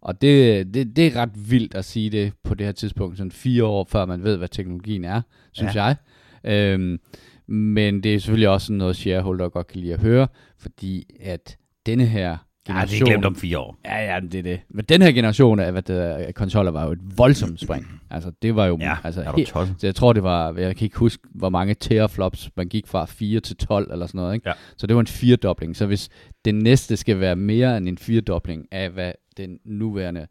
[0.00, 3.32] Og det, det, det er ret vildt at sige det på det her tidspunkt, sådan
[3.32, 5.84] fire år før man ved, hvad teknologien er, synes ja.
[5.84, 5.96] jeg.
[6.44, 7.00] Øhm,
[7.46, 12.06] men det er selvfølgelig også noget, shareholder godt kan lide at høre, fordi at denne
[12.06, 12.36] her
[12.66, 12.90] generation...
[12.90, 13.78] Ja, det er glemt om fire år.
[13.84, 14.60] Ja, ja, det er det.
[14.70, 17.86] Men den her generation af, hvad det, konsoller var jo et voldsomt spring.
[18.14, 18.78] Altså, det var jo...
[18.80, 19.44] Ja, altså, er
[19.78, 20.52] så jeg tror, det var...
[20.52, 24.18] Jeg kan ikke huske, hvor mange teraflops man gik fra 4 til 12 eller sådan
[24.18, 24.48] noget, ikke?
[24.48, 24.54] Ja.
[24.76, 25.76] Så det var en firedobling.
[25.76, 26.08] Så hvis
[26.44, 30.26] den næste skal være mere end en firedobling af, hvad den nuværende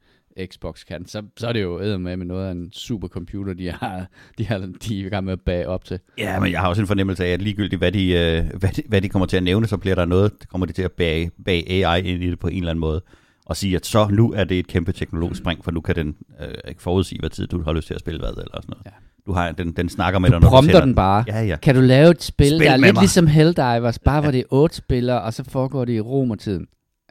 [0.45, 3.71] Xbox kan, så, så er det jo æder med med noget af en supercomputer, de
[3.71, 4.05] har,
[4.37, 5.99] de har de er i gang med at bage op til.
[6.17, 8.81] Ja, men jeg har også en fornemmelse af, at ligegyldigt hvad de, øh, hvad de,
[8.87, 10.91] hvad de kommer til at nævne, så bliver der noget, der kommer de til at
[10.91, 13.01] bage, bage AI ind i det på en eller anden måde,
[13.45, 16.15] og sige, at så nu er det et kæmpe teknologisk spring, for nu kan den
[16.41, 18.85] øh, ikke forudsige, hvad tid du har lyst til at spille hvad, eller sådan noget.
[18.85, 18.91] Ja.
[19.25, 21.23] Du har, den, den snakker med du dig, når prompter du sender den bare.
[21.27, 21.55] Ja, ja.
[21.55, 23.01] Kan du lave et spil, Spil der er lidt mig.
[23.01, 26.67] ligesom Helldivers, bare hvor det er otte spillere, og så foregår det i romertiden?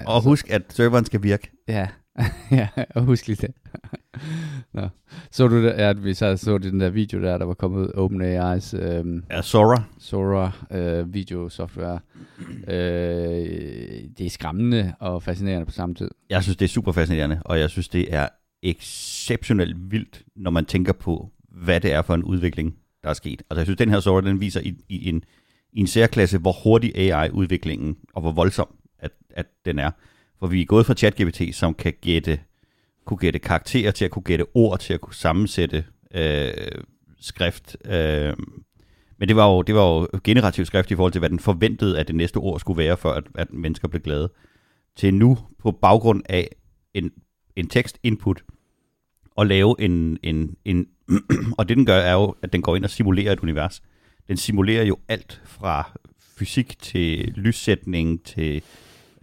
[0.07, 1.51] Og husk, at serveren skal virke.
[1.69, 1.89] Ja,
[2.51, 3.55] ja, og husk lige det.
[4.75, 4.89] Nå.
[5.31, 7.89] Så du det, at vi så, så den der video der, der var kommet ud,
[7.89, 9.83] OpenAI's øhm, Ja, Sora.
[9.99, 12.01] Sora øh, videosoftware.
[12.69, 12.75] Øh,
[14.19, 16.11] det er skræmmende og fascinerende på samme tid.
[16.31, 18.29] Jeg synes, det er super fascinerende, og jeg synes, det er
[18.63, 23.43] exceptionelt vildt, når man tænker på, hvad det er for en udvikling, der er sket.
[23.51, 25.25] Altså, jeg synes, den her Sora, den viser i, i, en,
[25.73, 29.91] i en særklasse, hvor hurtig AI-udviklingen, og hvor voldsom at, at den er.
[30.41, 32.41] For vi er gået fra ChatGPT, som kan gætte,
[33.05, 36.53] kunne gætte karakterer til at kunne gætte ord, til at kunne sammensætte øh,
[37.21, 37.77] skrift.
[37.85, 38.37] Øh,
[39.19, 41.99] men det var, jo, det var jo generativ skrift i forhold til, hvad den forventede,
[41.99, 44.33] at det næste ord skulle være, for at, at mennesker blev glade.
[44.97, 46.49] Til nu, på baggrund af
[46.95, 47.11] en,
[47.57, 48.43] en tekst-input,
[49.37, 50.87] og lave en, en, en
[51.59, 53.83] og det den gør, er jo, at den går ind og simulerer et univers.
[54.29, 55.99] Den simulerer jo alt fra
[56.39, 58.63] fysik til lyssætning til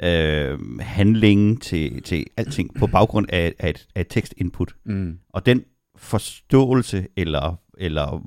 [0.04, 4.76] øh, handling til, til alting på baggrund af, af, et, af et tekstinput.
[4.86, 5.20] Mm.
[5.30, 5.64] Og den
[5.96, 8.24] forståelse, eller, eller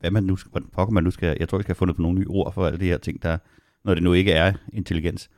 [0.00, 2.02] hvad man nu, hvordan pokker man nu skal, jeg tror, vi skal have fundet på
[2.02, 3.38] nogle nye ord for alle de her ting, der,
[3.84, 5.30] når det nu ikke er intelligens,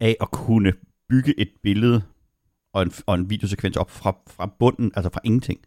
[0.00, 0.72] af at kunne
[1.08, 2.02] bygge et billede
[2.72, 5.60] og en, og en videosekvens op fra, fra bunden, altså fra ingenting.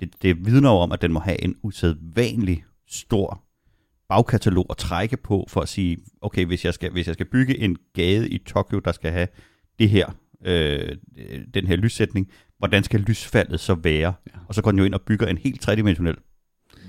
[0.00, 3.45] Det, det vidner jo om, at den må have en usædvanlig stor
[4.08, 7.58] bagkatalog at trække på for at sige, okay, hvis jeg skal, hvis jeg skal bygge
[7.58, 9.28] en gade i Tokyo, der skal have
[9.78, 10.06] det her,
[10.44, 10.96] øh,
[11.54, 14.14] den her lyssætning, hvordan skal lysfaldet så være?
[14.26, 14.38] Ja.
[14.48, 16.16] Og så går den jo ind og bygger en helt tredimensionel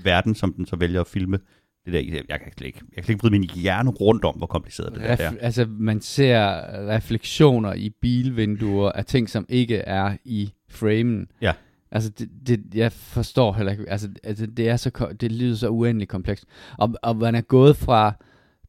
[0.04, 1.38] verden, som den så vælger at filme.
[1.84, 4.46] Det der, jeg, kan slet ikke, jeg kan ikke vride min hjerne rundt om, hvor
[4.46, 5.32] kompliceret det Ref- er.
[5.40, 6.40] Altså, man ser
[6.88, 11.26] refleksioner i bilvinduer af ting, som ikke er i framen.
[11.40, 11.52] Ja.
[11.92, 15.68] Altså, det, det, jeg forstår heller ikke, altså, altså det, er så, det lyder så
[15.68, 16.44] uendeligt komplekst.
[16.78, 18.12] Og, og man er gået fra,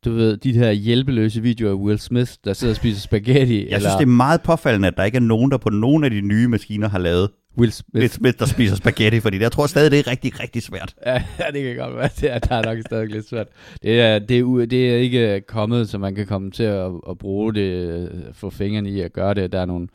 [0.06, 3.58] du ved, de her hjælpeløse videoer af Will Smith, der sidder og spiser spaghetti.
[3.58, 6.04] Jeg eller synes, det er meget påfaldende, at der ikke er nogen, der på nogen
[6.04, 7.96] af de nye maskiner har lavet Will Smith.
[7.96, 10.96] Will Smith, der spiser spaghetti, fordi jeg tror stadig, det er rigtig, rigtig svært.
[11.06, 12.10] Ja, det kan godt være.
[12.22, 13.48] Det er, der er nok stadig lidt svært.
[13.84, 17.18] Det er, det, er, det er ikke kommet, så man kan komme til at, at
[17.18, 19.52] bruge det, få fingrene i at gøre det.
[19.52, 19.88] Der er nogle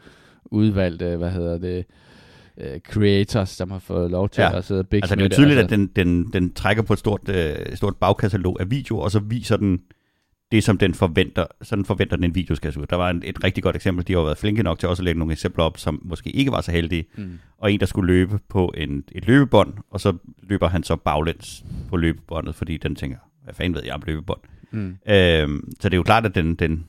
[0.44, 1.84] udvalgte, hvad hedder det,
[2.56, 4.56] uh, creators, som har fået lov til Ja.
[4.58, 5.74] at sidde og big Altså, det er jo tydeligt, altså.
[5.74, 9.18] at den, den, den trækker på et stort, øh, stort bagkatalog af videoer, og så
[9.18, 9.80] viser den
[10.52, 12.86] det, som den forventer, sådan forventer den en video skal se ud.
[12.86, 15.04] Der var en, et rigtig godt eksempel, de har været flinke nok til også at
[15.04, 17.38] lægge nogle eksempler op, som måske ikke var så heldige, Mm.
[17.58, 20.12] og en, der skulle løbe på en, et løbebånd, og så
[20.42, 24.40] løber han så baglæns på løbebåndet, fordi den tænker, hvad fanden ved jeg om løbebånd?
[24.70, 24.96] Mm.
[25.08, 26.84] Øhm, så det er jo klart, at den, den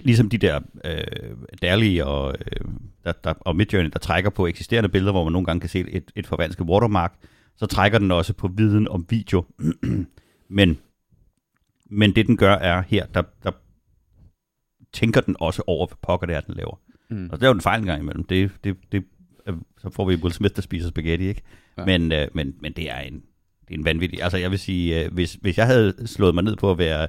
[0.00, 2.68] ligesom de der øh, Dali og, øh,
[3.04, 5.84] der, der, og Midjourney, der trækker på eksisterende billeder, hvor man nogle gange kan se
[5.88, 7.14] et, et forvansket watermark,
[7.56, 9.44] så trækker den også på viden om video.
[10.48, 10.78] men,
[11.90, 13.50] men det den gør er her, der, der
[14.92, 16.80] tænker den også over, hvad pokker det er, den laver.
[17.10, 17.28] Mm.
[17.32, 18.24] Og det er jo en fejl gang imellem.
[18.24, 19.04] Det, det, det
[19.78, 21.42] så får vi Will Smith, der spiser spaghetti, ikke?
[21.78, 21.84] Ja.
[21.84, 23.14] Men, øh, men, men det er en,
[23.68, 24.22] det er en vanvittig...
[24.22, 27.08] Altså jeg vil sige, øh, hvis, hvis jeg havde slået mig ned på at være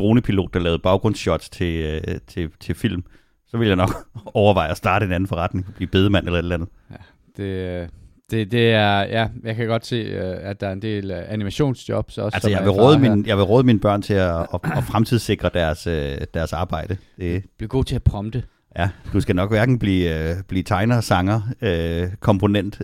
[0.00, 3.04] dronepilot, der lavede baggrundsshots til, øh, til, til film,
[3.46, 3.90] så ville jeg nok
[4.34, 6.68] overveje at starte en anden forretning, blive bedemand eller et eller andet.
[6.90, 6.96] Ja,
[7.36, 7.90] det,
[8.30, 12.18] det, det er, ja, jeg kan godt se, øh, at der er en del animationsjobs
[12.18, 12.36] også.
[12.36, 15.50] Altså, jeg vil, råde min, jeg vil råde mine børn til at, at, at fremtidssikre
[15.54, 16.96] deres, øh, deres arbejde.
[17.18, 18.42] Det, Bliv god til at prompte.
[18.78, 22.82] Ja, du skal nok hverken blive, uh, blive tegner, sanger, uh, komponent,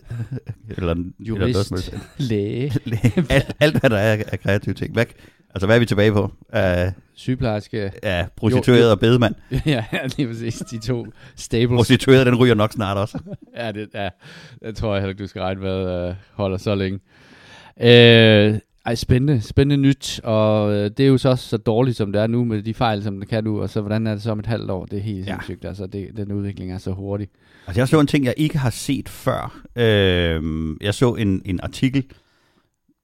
[0.69, 1.99] eller, Jurist, eller
[2.31, 2.73] læge.
[3.31, 4.93] alt, alt, hvad der er af kreative ting.
[4.93, 5.05] Hvad,
[5.57, 6.31] altså, hvad er vi tilbage på?
[6.55, 7.93] Uh, Sygeplejerske.
[8.03, 9.35] Ja, prostitueret og bedemand.
[9.67, 9.85] ja,
[10.17, 10.55] lige præcis.
[10.55, 11.77] De to staples.
[11.77, 13.19] Prostitueret, den ryger nok snart også.
[13.57, 14.09] ja, det, ja,
[14.63, 17.01] det tror jeg heller ikke, du skal regne med, uh, holder så længe.
[17.77, 22.13] Uh, ej, spændende, spændende nyt, og øh, det er jo så også så dårligt, som
[22.13, 24.23] det er nu, med de fejl, som det kan nu, og så hvordan er det
[24.23, 24.85] så om et halvt år?
[24.85, 25.33] Det er helt ja.
[25.33, 27.29] sindssygt, altså det, den udvikling er så hurtig.
[27.67, 29.61] Altså jeg så en ting, jeg ikke har set før.
[29.77, 32.05] Øh, jeg så en, en artikel,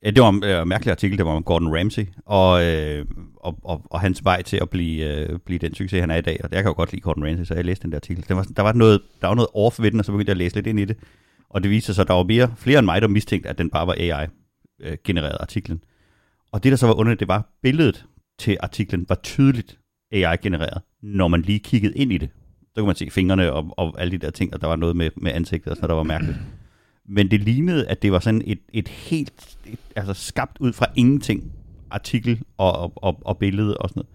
[0.04, 3.58] Ja, det var en øh, mærkelig artikel, det var om Gordon Ramsay, og, øh, og,
[3.64, 6.40] og, og hans vej til at blive, øh, blive den succes, han er i dag.
[6.44, 8.24] Og jeg kan jo godt lide Gordon Ramsay, så jeg læste den der artikel.
[8.28, 10.34] Der var, der var noget, der var noget off ved den, og så begyndte jeg
[10.34, 10.96] at læse lidt ind i det.
[11.50, 13.70] Og det viste sig, at der var mere, flere end mig, der mistænkte, at den
[13.70, 15.84] bare var AI-genereret øh, artiklen.
[16.52, 18.04] Og det, der så var underligt, det var, at billedet
[18.38, 19.78] til artiklen var tydeligt
[20.12, 22.28] AI-genereret, når man lige kiggede ind i det.
[22.74, 24.96] Så kunne man se fingrene og, og alle de der ting, og der var noget
[24.96, 26.38] med, med ansigtet og sådan noget, der var mærkeligt.
[27.08, 30.86] Men det lignede, at det var sådan et, et helt, et, altså skabt ud fra
[30.96, 31.52] ingenting,
[31.90, 34.08] artikel og, og, og, og billede og sådan noget.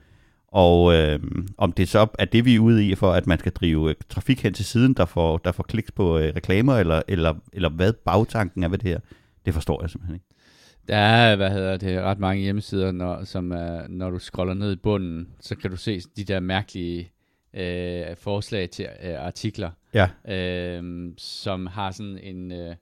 [0.48, 1.20] Og øh,
[1.58, 3.96] om det så er det, vi er ude i, for at man skal drive øh,
[4.10, 7.70] trafik hen til siden, der får, der får kliks på øh, reklamer, eller, eller, eller
[7.70, 9.00] hvad bagtanken er ved det her,
[9.46, 10.26] det forstår jeg simpelthen ikke.
[10.88, 14.74] Der er, hvad hedder det, ret mange hjemmesider, når, som er, når du scroller ned
[14.74, 17.12] i bunden, så kan du se de der mærkelige
[17.54, 20.08] øh, forslag til øh, artikler, ja.
[20.36, 22.52] øh, som har sådan en...
[22.52, 22.76] Øh,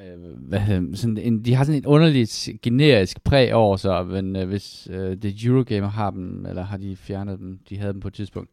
[0.00, 4.36] øh, hvad hedder, sådan en, de har sådan et underligt generisk præg over sig, men
[4.36, 8.00] øh, hvis øh, det Eurogamer har dem, eller har de fjernet dem, de havde dem
[8.00, 8.50] på et tidspunkt.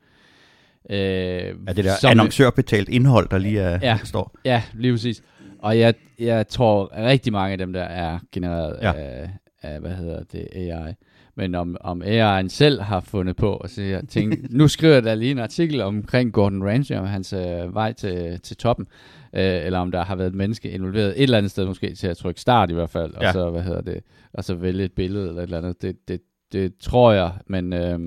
[0.89, 4.35] Øh, er det der annoncørbetalt indhold, der lige er, ja, står?
[4.45, 5.23] Ja, lige præcis.
[5.59, 8.93] Og jeg, jeg tror, at rigtig mange af dem der er genereret ja.
[8.93, 9.29] af,
[9.61, 10.93] af, hvad hedder det, AI.
[11.35, 15.13] Men om, om AI'en selv har fundet på at sige, tænke, nu skriver jeg da
[15.13, 18.87] lige en artikel omkring Gordon Ramsay og hans øh, vej til, til toppen,
[19.35, 22.07] øh, eller om der har været et menneske involveret et eller andet sted måske til
[22.07, 23.27] at trykke start i hvert fald, ja.
[23.27, 23.99] og så, hvad hedder det,
[24.33, 25.81] og så vælge et billede eller et eller andet.
[25.81, 27.99] Det, det, det tror jeg, men øh,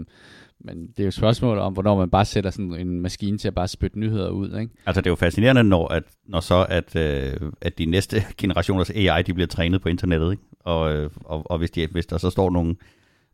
[0.65, 3.49] men det er jo et spørgsmål om, hvornår man bare sætter sådan en maskine til
[3.49, 4.59] at bare spytte nyheder ud.
[4.61, 4.75] Ikke?
[4.87, 8.91] Altså det er jo fascinerende, når, at, når så at, øh, at de næste generationers
[8.91, 10.31] AI, de bliver trænet på internettet.
[10.31, 10.43] Ikke?
[10.61, 12.77] Og, øh, og, og hvis, de, hvis der så står nogle,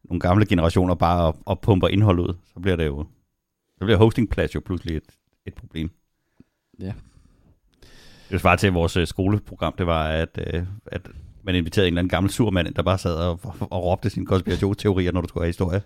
[0.08, 3.06] nogle gamle generationer bare og, og pumper indhold ud, så bliver det jo
[3.78, 5.04] så bliver hostingplads jo pludselig et,
[5.46, 5.90] et problem.
[6.80, 6.92] Ja.
[8.30, 11.08] Det svarer til at vores øh, skoleprogram, det var, at, øh, at
[11.42, 14.26] man inviterede en eller anden gammel surmand, der bare sad og, og, og råbte sine
[14.26, 15.82] konspirationsteorier, når du skulle have historie.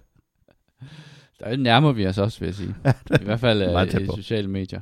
[1.41, 2.75] Der nærmer vi os også, vil jeg sige.
[3.23, 4.81] I hvert fald uh, i sociale medier.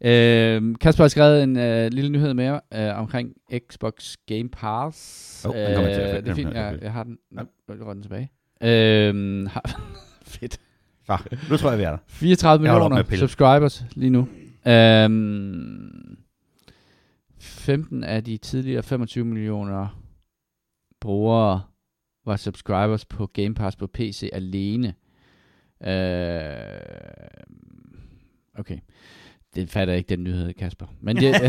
[0.00, 3.32] Uh, Kasper har skrevet en uh, lille nyhed mere uh, omkring
[3.70, 5.44] Xbox Game Pass.
[5.44, 7.18] Oh, til det er fint, jeg, jeg har den.
[7.30, 7.92] Nu ja.
[7.92, 8.30] den tilbage.
[8.60, 9.80] Uh, har,
[10.34, 10.60] fedt.
[11.06, 11.18] Så,
[11.50, 11.98] nu tror jeg, vi er der.
[12.06, 14.20] 34 millioner subscribers lige nu.
[14.66, 16.16] Uh,
[17.38, 20.00] 15 af de tidligere 25 millioner
[21.00, 21.62] brugere
[22.24, 24.94] var subscribers på Game Pass på PC alene.
[25.82, 26.80] Øh,
[28.58, 28.78] okay.
[29.54, 30.86] Det fatter ikke den nyhed, Kasper.
[31.00, 31.34] Men det,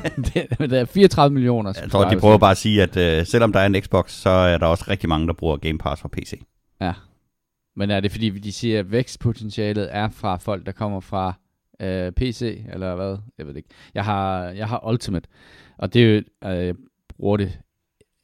[0.34, 1.72] det, det er 34 millioner.
[1.82, 4.30] Jeg tror, de prøver bare at sige, at uh, selvom der er en Xbox, så
[4.30, 6.42] er der også rigtig mange, der bruger Game Pass fra PC.
[6.80, 6.92] Ja.
[7.76, 11.34] Men er det fordi, de siger, at vækstpotentialet er fra folk, der kommer fra
[11.82, 13.16] uh, PC, eller hvad?
[13.38, 13.68] Jeg ved ikke.
[13.94, 15.28] Jeg har, jeg har Ultimate,
[15.78, 16.74] og det er jo, uh, jeg
[17.16, 17.58] bruger det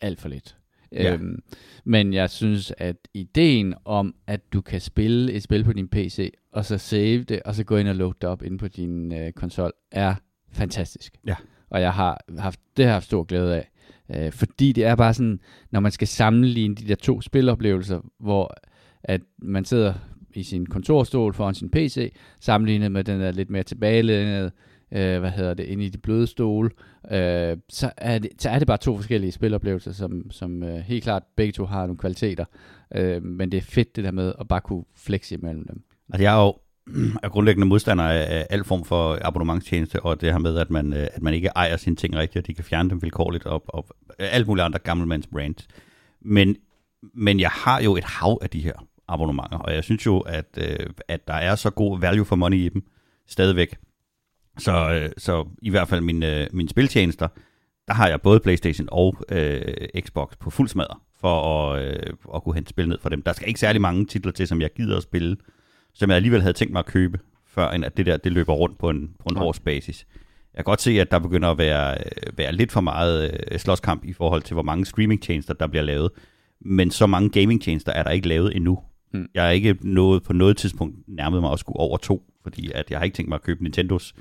[0.01, 0.57] alt for lidt.
[0.93, 1.15] Ja.
[1.15, 1.43] Øhm,
[1.85, 6.33] men jeg synes, at ideen om, at du kan spille et spil på din PC,
[6.53, 9.13] og så save det, og så gå ind og load det op ind på din
[9.13, 10.15] øh, konsol, er
[10.53, 11.15] fantastisk.
[11.27, 11.35] Ja.
[11.71, 13.71] Og jeg har haft det har haft stor glæde af.
[14.15, 18.55] Øh, fordi det er bare sådan, når man skal sammenligne de der to spiloplevelser, hvor
[19.05, 19.95] at man sidder
[20.35, 24.51] i sin kontorstol foran sin PC, sammenlignet med den der lidt mere tilbagelænede,
[24.93, 26.71] øh, hvad hedder det, ind i de bløde stole,
[27.11, 31.05] øh, så, er det, så er det bare to forskellige spiloplevelser, som, som øh, helt
[31.05, 32.45] klart begge to har nogle kvaliteter.
[32.95, 35.83] Øh, men det er fedt det der med at bare kunne flexe imellem dem.
[36.13, 36.55] Altså jeg er jo
[37.23, 41.07] er grundlæggende modstander af al form for abonnementstjeneste, og det her med, at man, øh,
[41.15, 43.87] at man ikke ejer sine ting rigtigt, og de kan fjerne dem vilkårligt, og, og
[44.19, 45.69] alt muligt andre gammelmands brands.
[46.21, 46.57] Men,
[47.15, 50.59] men jeg har jo et hav af de her abonnementer, og jeg synes jo, at,
[50.59, 52.83] øh, at der er så god value for money i dem,
[53.27, 53.77] stadigvæk.
[54.59, 57.29] Så, øh, så i hvert fald mine, øh, mine spiltjenester,
[57.89, 59.61] der har jeg både Playstation og øh,
[60.01, 63.23] Xbox på fuld smadre, for at, øh, at kunne hente spil ned for dem.
[63.23, 65.37] Der skal ikke særlig mange titler til, som jeg gider at spille,
[65.95, 68.53] som jeg alligevel havde tænkt mig at købe, før end at det der det løber
[68.53, 70.07] rundt på en, på en årsbasis.
[70.55, 73.59] Jeg kan godt se, at der begynder at være, øh, være lidt for meget øh,
[73.59, 76.11] slåskamp i forhold til, hvor mange streamingtjenester, der bliver lavet.
[76.61, 78.79] Men så mange gamingtjenester er der ikke lavet endnu.
[79.13, 79.29] Mm.
[79.35, 82.91] Jeg har ikke nået på noget tidspunkt nærmet mig at skulle over to, fordi at
[82.91, 84.15] jeg har ikke tænkt mig at købe Nintendos,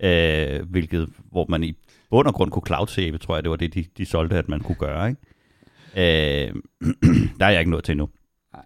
[0.00, 1.74] øh, hvilket, hvor man i
[2.10, 4.48] bund og grund kunne cloud save, tror jeg, det var det, de, de solgte, at
[4.48, 5.08] man kunne gøre.
[5.08, 6.48] Ikke?
[6.48, 6.54] Øh,
[7.38, 8.08] der er jeg ikke nået til endnu.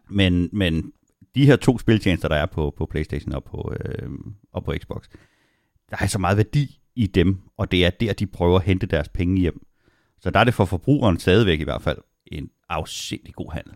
[0.09, 0.92] Men, men
[1.35, 4.11] de her to spiltjenester, der er på, på Playstation og på, øh,
[4.53, 5.09] og på Xbox,
[5.90, 8.87] der er så meget værdi i dem, og det er der, de prøver at hente
[8.87, 9.66] deres penge hjem.
[10.21, 13.75] Så der er det for forbrugeren stadigvæk i hvert fald en afsindig god handel.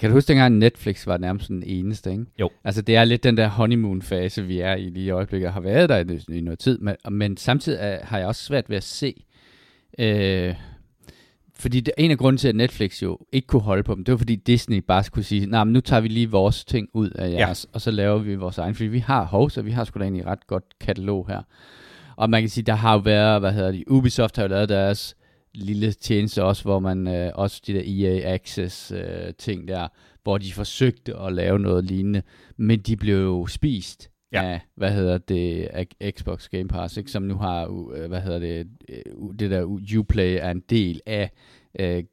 [0.00, 2.24] Kan du huske dengang Netflix var nærmest den eneste, ikke?
[2.40, 2.50] Jo.
[2.64, 5.60] Altså det er lidt den der honeymoon-fase, vi er i lige i øjeblikket, og har
[5.60, 8.76] været der i, i noget tid, men, men samtidig er, har jeg også svært ved
[8.76, 9.24] at se,
[9.98, 10.54] øh,
[11.54, 14.12] fordi det, en af grunden til, at Netflix jo ikke kunne holde på dem, det
[14.12, 17.10] var fordi Disney bare skulle sige, nej, men nu tager vi lige vores ting ud
[17.10, 17.74] af jeres, ja.
[17.74, 20.04] og så laver vi vores egen, fordi vi har host, og vi har sgu da
[20.04, 21.42] egentlig ret godt katalog her.
[22.16, 24.68] Og man kan sige, der har jo været, hvad hedder det, Ubisoft har jo lavet
[24.68, 25.16] deres
[25.54, 29.88] lille tjeneste også, hvor man øh, også de der EA Access øh, ting der,
[30.22, 32.22] hvor de forsøgte at lave noget lignende,
[32.56, 34.42] men de blev jo spist ja.
[34.42, 37.10] af, hvad hedder det, af Xbox Game Pass, ikke?
[37.10, 39.02] som nu har, øh, hvad hedder det, øh,
[39.38, 39.62] det der
[39.98, 41.30] Uplay er en del af
[41.78, 42.04] øh,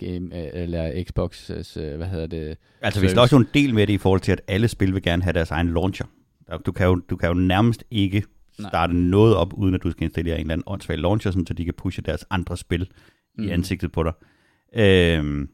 [0.00, 2.56] game, eller Xbox, hvad hedder det?
[2.80, 5.02] Altså vi skal også en del med det i forhold til, at alle spil vil
[5.02, 6.06] gerne have deres egen launcher.
[6.66, 8.22] Du kan jo, du kan jo nærmest ikke
[8.58, 9.02] starte Nej.
[9.02, 11.64] noget op, uden at du skal installere en eller anden åndssvag launcher, sådan, så de
[11.64, 12.90] kan pushe deres andre spil
[13.38, 13.44] mm.
[13.44, 14.12] i ansigtet på dig.
[14.76, 15.48] Øhm,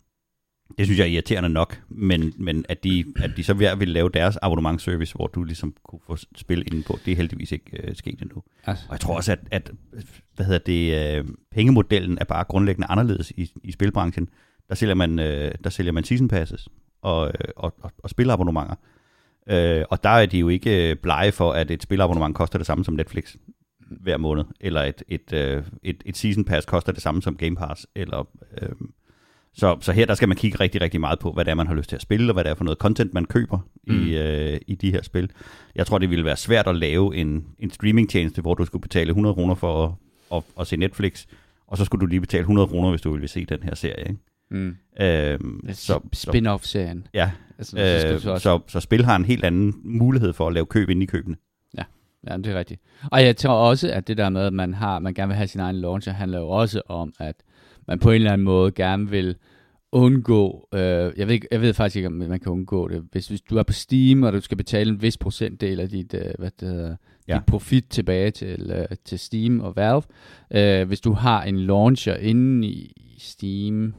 [0.79, 3.89] det synes jeg er irriterende nok, men, men at, de, at de så vil, vil
[3.89, 7.83] lave deres abonnementservice, hvor du ligesom kunne få spil inde på, det er heldigvis ikke
[7.83, 8.43] øh, sket endnu.
[8.67, 8.85] Altså.
[8.89, 9.71] Og jeg tror også, at, at
[10.35, 14.29] hvad hedder det, øh, pengemodellen er bare grundlæggende anderledes i, i spilbranchen.
[14.69, 16.69] Der sælger man, øh, der sælger man season passes
[17.03, 18.75] og, øh, og, og, og spilabonnementer.
[19.49, 22.67] Øh, og der er de jo ikke øh, blege for, at et spilabonnement koster det
[22.67, 23.37] samme som Netflix
[23.91, 27.57] hver måned, eller et, et, øh, et, et season pass koster det samme som Game
[27.57, 28.29] Pass, eller...
[28.63, 28.69] Øh,
[29.53, 31.67] så, så her der skal man kigge rigtig, rigtig meget på, hvad det er, man
[31.67, 34.07] har lyst til at spille, og hvad det er for noget content, man køber mm.
[34.07, 35.31] i, øh, i de her spil.
[35.75, 39.09] Jeg tror, det ville være svært at lave en, en streamingtjeneste, hvor du skulle betale
[39.09, 39.93] 100 kroner for at,
[40.37, 41.27] at, at se Netflix,
[41.67, 44.09] og så skulle du lige betale 100 kroner, hvis du ville se den her serie.
[44.09, 44.21] Ikke?
[44.51, 44.77] Mm.
[45.01, 47.07] Øhm, så, Spin-off-serien.
[47.15, 50.67] Ja, altså, øh, så, så, så spil har en helt anden mulighed for at lave
[50.67, 51.37] køb ind i købene.
[51.79, 51.83] Ja,
[52.29, 52.81] ja det er rigtigt.
[53.13, 55.49] Og jeg tror også, at det der med, at man, har, man gerne vil have
[55.49, 57.37] sin egen launcher, handler jo også om, at
[57.89, 59.37] man på en eller anden måde gerne vil
[59.93, 63.05] undgå, øh, jeg, ved, jeg ved faktisk ikke, om man kan undgå det.
[63.13, 66.15] Hvis, hvis du er på Steam, og du skal betale en vis procentdel af dit,
[66.15, 66.97] øh, hvad det hedder,
[67.29, 67.35] ja.
[67.35, 70.03] dit profit tilbage til, øh, til Steam og Valve,
[70.51, 73.95] øh, hvis du har en launcher inde i Steam,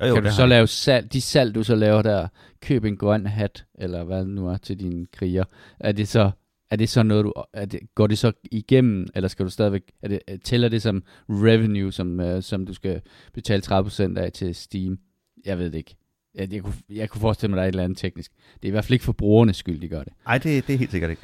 [0.00, 2.28] jo, jo, kan du så lave salg, de salg, du så laver der,
[2.62, 5.44] køb en grøn hat, eller hvad det nu er til dine kriger,
[5.80, 6.30] er det så
[6.70, 9.82] er det så noget, du, er det, går det så igennem, eller skal du stadigvæk,
[10.02, 13.00] er det, tæller det som revenue, som, uh, som du skal
[13.34, 14.98] betale 30% af til Steam?
[15.44, 15.96] Jeg ved det ikke.
[16.34, 18.32] Jeg, jeg, kunne, jeg kunne forestille mig, at der er et eller andet teknisk.
[18.54, 20.12] Det er i hvert fald ikke for brugernes skyld, de gør det.
[20.26, 21.22] Nej, det, det er helt sikkert ikke.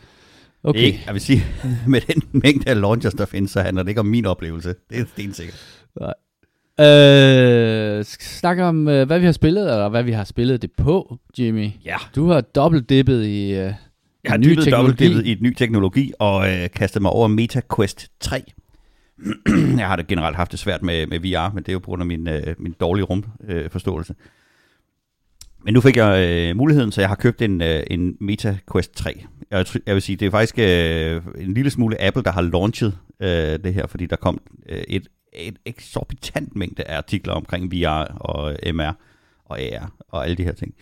[0.62, 0.80] Okay.
[0.80, 1.42] Ikke, jeg vil sige,
[1.88, 4.74] med den mængde af launchers, der findes, så handler det ikke om min oplevelse.
[4.90, 5.84] Det er stensikkert.
[6.00, 6.14] Nej.
[6.80, 11.18] Øh, snakke om, øh, hvad vi har spillet, eller hvad vi har spillet det på,
[11.38, 11.70] Jimmy.
[11.84, 11.96] Ja.
[12.16, 13.74] Du har dobbeltdippet i, øh, jeg
[14.26, 15.28] har ny teknologi.
[15.28, 18.44] i et ny teknologi, og øh, kastet mig over MetaQuest 3.
[19.78, 21.86] jeg har det generelt haft det svært med, med VR, men det er jo på
[21.86, 24.14] grund af min, øh, min dårlige rumforståelse.
[24.18, 24.26] Øh,
[25.66, 29.24] men nu fik jeg øh, muligheden, så jeg har købt en, øh, en MetaQuest 3.
[29.50, 32.98] Jeg, jeg vil sige, det er faktisk øh, en lille smule Apple, der har launchet
[33.20, 38.04] øh, det her, fordi der kom øh, et et eksorbitant mængde af artikler omkring VR
[38.20, 38.92] og øh, MR
[39.44, 40.74] og AR og alle de her ting.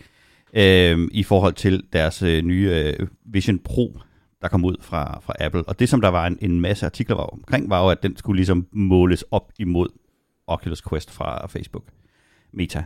[0.53, 3.99] Øh, I forhold til deres øh, nye øh, Vision Pro,
[4.41, 5.63] der kom ud fra, fra Apple.
[5.63, 8.17] Og det, som der var en, en masse artikler var omkring, var jo, at den
[8.17, 9.87] skulle ligesom måles op imod
[10.47, 11.83] Oculus Quest fra Facebook.
[12.51, 12.83] Meta.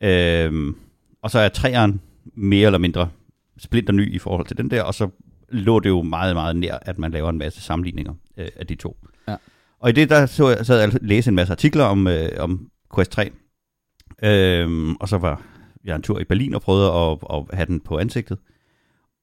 [0.00, 0.74] Øh,
[1.22, 2.00] og så er træeren
[2.34, 3.10] mere eller mindre
[3.58, 5.08] splinter ny i forhold til den der, og så
[5.48, 8.74] lå det jo meget, meget nær, at man laver en masse sammenligninger øh, af de
[8.74, 8.96] to.
[9.80, 12.06] Og i det, der så jeg, sad jeg altså og læste en masse artikler om,
[12.06, 13.30] øh, om Quest 3.
[14.22, 15.42] Øhm, og så var
[15.84, 18.38] jeg en tur i Berlin og prøvede at, at have den på ansigtet.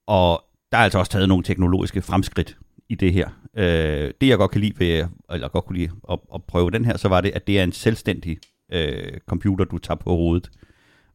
[0.08, 2.58] Og der er altså også taget nogle teknologiske fremskridt
[2.90, 3.30] i det her.
[3.58, 6.86] Øh, det jeg godt kan lide ved, eller godt kunne lide at, at prøve den
[6.86, 8.38] her, så var det, at det er en selvstændig
[8.72, 10.50] øh, computer, du tager på hovedet.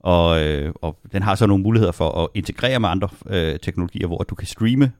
[0.01, 4.07] Og, øh, og den har så nogle muligheder for at integrere med andre øh, teknologier,
[4.07, 4.93] hvor du kan streame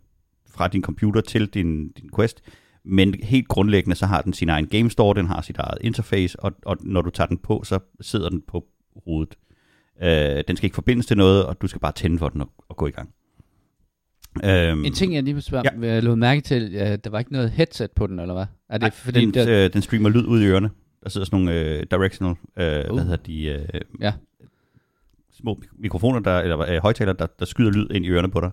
[0.51, 2.43] fra din computer til din, din Quest,
[2.89, 6.41] men helt grundlæggende, så har den sin egen game store, den har sit eget interface,
[6.41, 8.67] og, og når du tager den på, så sidder den på
[9.05, 9.35] hovedet.
[10.03, 12.51] Øh, den skal ikke forbindes til noget, og du skal bare tænde for den og,
[12.69, 13.11] og gå i gang.
[14.45, 15.93] Øhm, en ting, jeg lige vil spørge, ja.
[15.93, 18.47] jeg lå mærke til, ja, der var ikke noget headset på den, eller hvad?
[18.69, 19.65] Er det Nej, for den, der...
[19.65, 20.71] øh, den streamer lyd ud i ørerne.
[21.03, 22.95] Der sidder sådan nogle øh, directional, øh, uh.
[22.95, 24.13] hvad hedder de, øh, ja.
[25.33, 28.51] små mikrofoner, der, eller øh, højtaler, der, der skyder lyd ind i ørerne på dig.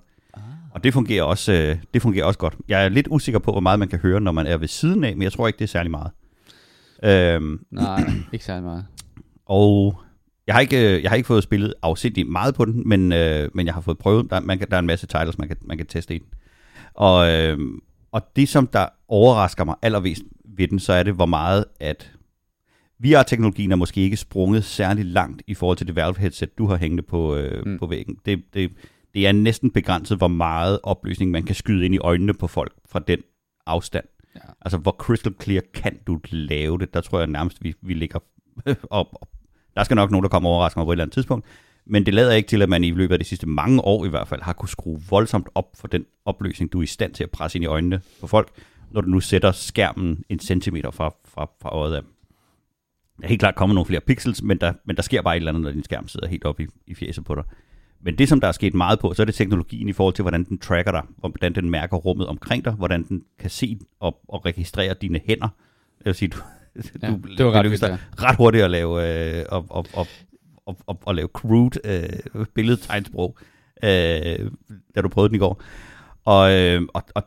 [0.75, 2.55] Og det fungerer, også, øh, det fungerer også godt.
[2.67, 5.03] Jeg er lidt usikker på, hvor meget man kan høre, når man er ved siden
[5.03, 6.11] af, men jeg tror ikke, det er særlig meget.
[7.03, 8.03] Øhm, Nej,
[8.33, 8.85] ikke særlig meget.
[9.45, 9.95] Og
[10.47, 13.49] jeg har ikke, øh, jeg har ikke fået spillet afsindigt meget på den, men, øh,
[13.53, 14.29] men jeg har fået prøvet.
[14.29, 16.27] Der, man kan, der er en masse titles, man kan, man kan teste i den.
[16.93, 17.57] Og, øh,
[18.11, 20.23] og det, som der overrasker mig allermest
[20.57, 22.11] ved den, så er det, hvor meget at
[22.99, 27.03] VR-teknologien er måske ikke sprunget særlig langt i forhold til det Valve-headset, du har hængende
[27.03, 27.79] på, øh, mm.
[27.79, 28.17] på væggen.
[28.25, 28.71] Det, det,
[29.15, 32.73] det er næsten begrænset, hvor meget opløsning man kan skyde ind i øjnene på folk
[32.85, 33.19] fra den
[33.65, 34.05] afstand.
[34.35, 34.39] Ja.
[34.61, 36.93] Altså, hvor crystal clear kan du lave det?
[36.93, 38.19] Der tror jeg nærmest, vi, vi ligger
[38.89, 39.29] op, op
[39.75, 41.45] der skal nok nogen, der kommer overraske mig på et eller andet tidspunkt.
[41.85, 44.09] Men det lader ikke til, at man i løbet af de sidste mange år i
[44.09, 47.23] hvert fald har kunne skrue voldsomt op for den opløsning, du er i stand til
[47.23, 48.49] at presse ind i øjnene på folk,
[48.91, 52.11] når du nu sætter skærmen en centimeter fra, fra, fra øjet af dem.
[53.17, 55.39] Der er helt klart kommet nogle flere pixels, men der, men der sker bare et
[55.39, 57.43] eller andet, når din skærm sidder helt oppe i, i fjeset på dig.
[58.05, 60.23] Men det, som der er sket meget på, så er det teknologien i forhold til,
[60.23, 64.19] hvordan den tracker dig, hvordan den mærker rummet omkring dig, hvordan den kan se og,
[64.27, 65.47] og registrere dine hænder.
[65.97, 66.37] Det vil sige, du,
[67.01, 67.97] ja, du, det var ret, vildt, ja.
[68.19, 70.07] ret hurtigt at lave, øh, og, og, og,
[70.65, 73.37] og, og, og lave crude øh, billedtegnsprog,
[73.83, 73.89] øh,
[74.95, 75.61] da du prøvede den i går.
[76.25, 77.23] Og, øh, og, og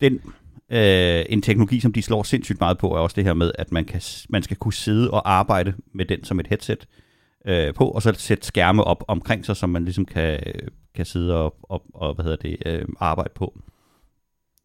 [0.00, 0.20] den,
[0.70, 3.72] øh, en teknologi, som de slår sindssygt meget på, er også det her med, at
[3.72, 7.03] man, kan, man skal kunne sidde og arbejde med den som et headset øh,
[7.74, 10.40] på, og så sætte skærme op omkring sig, som man ligesom kan,
[10.94, 13.60] kan sidde og, og, og hvad hedder det, øh, arbejde på.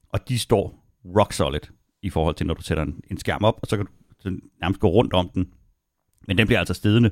[0.09, 0.85] Og de står
[1.17, 1.59] rock solid
[2.01, 4.39] i forhold til, når du sætter en, en skærm op, og så kan du så
[4.61, 5.53] nærmest gå rundt om den.
[6.27, 7.11] Men den bliver altså stedende,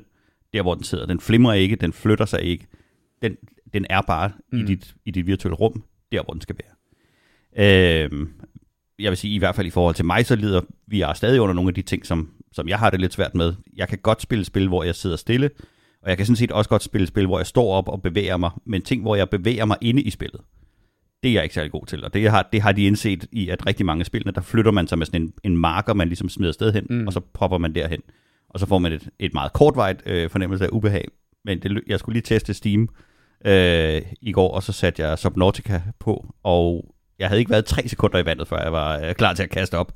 [0.52, 1.06] der hvor den sidder.
[1.06, 2.66] Den flimrer ikke, den flytter sig ikke.
[3.22, 3.36] Den,
[3.72, 4.58] den er bare mm.
[4.58, 6.74] i, dit, i dit virtuelle rum, der hvor den skal være.
[7.56, 8.26] Øh,
[8.98, 11.40] jeg vil sige, i hvert fald i forhold til mig, så lider vi er stadig
[11.40, 13.54] under nogle af de ting, som, som jeg har det lidt svært med.
[13.76, 15.50] Jeg kan godt spille spil, hvor jeg sidder stille,
[16.02, 18.36] og jeg kan sådan set også godt spille spil, hvor jeg står op og bevæger
[18.36, 20.40] mig, men ting, hvor jeg bevæger mig inde i spillet
[21.22, 22.04] det er jeg ikke særlig god til.
[22.04, 24.70] Og det har, det har de indset i, at rigtig mange af spillene, der flytter
[24.70, 27.06] man sig med sådan en, en marker, man ligesom smider sted hen, mm.
[27.06, 28.00] og så popper man derhen.
[28.50, 31.04] Og så får man et, et meget kortvejt øh, fornemmelse af ubehag.
[31.44, 32.88] Men det, jeg skulle lige teste Steam
[33.44, 37.88] øh, i går, og så satte jeg Subnautica på, og jeg havde ikke været tre
[37.88, 39.92] sekunder i vandet, før jeg var øh, klar til at kaste op.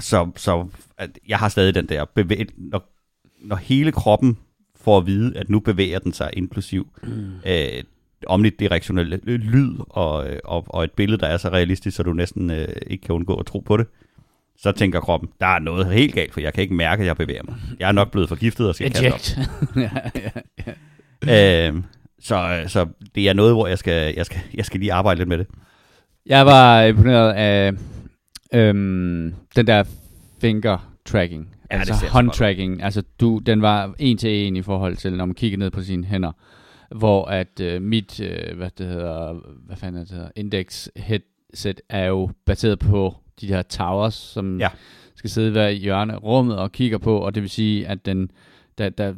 [0.00, 2.46] Så, så at jeg har stadig den der bevæg...
[2.56, 2.92] Når,
[3.40, 4.38] når hele kroppen
[4.76, 7.32] får at vide, at nu bevæger den sig inklusiv mm.
[7.46, 7.82] øh,
[8.26, 12.68] omnidirektionelle lyd og, og, og et billede, der er så realistisk, så du næsten øh,
[12.86, 13.86] ikke kan undgå at tro på det,
[14.58, 17.16] så tænker kroppen, der er noget helt galt, for jeg kan ikke mærke, at jeg
[17.16, 17.54] bevæger mig.
[17.78, 19.76] Jeg er nok blevet forgiftet og skal kaste op.
[19.76, 20.30] ja, ja,
[21.26, 21.68] ja.
[21.68, 21.84] Øhm,
[22.20, 25.28] så, så det er noget, hvor jeg skal, jeg, skal, jeg skal lige arbejde lidt
[25.28, 25.46] med det.
[26.26, 27.72] Jeg var imponeret af
[28.54, 29.84] øhm, den der
[30.40, 32.82] finger tracking, ja, altså hånd tracking.
[32.82, 35.82] Altså du, den var en til en i forhold til, når man kigger ned på
[35.82, 36.32] sine hænder
[36.96, 39.34] hvor at øh, mit, øh, hvad det hedder,
[39.66, 44.68] hvad fanden det hedder, index headset er jo baseret på de her towers, som ja.
[45.14, 48.30] skal sidde hver hjørne rummet og kigger på, og det vil sige, at den,
[48.78, 49.14] der, der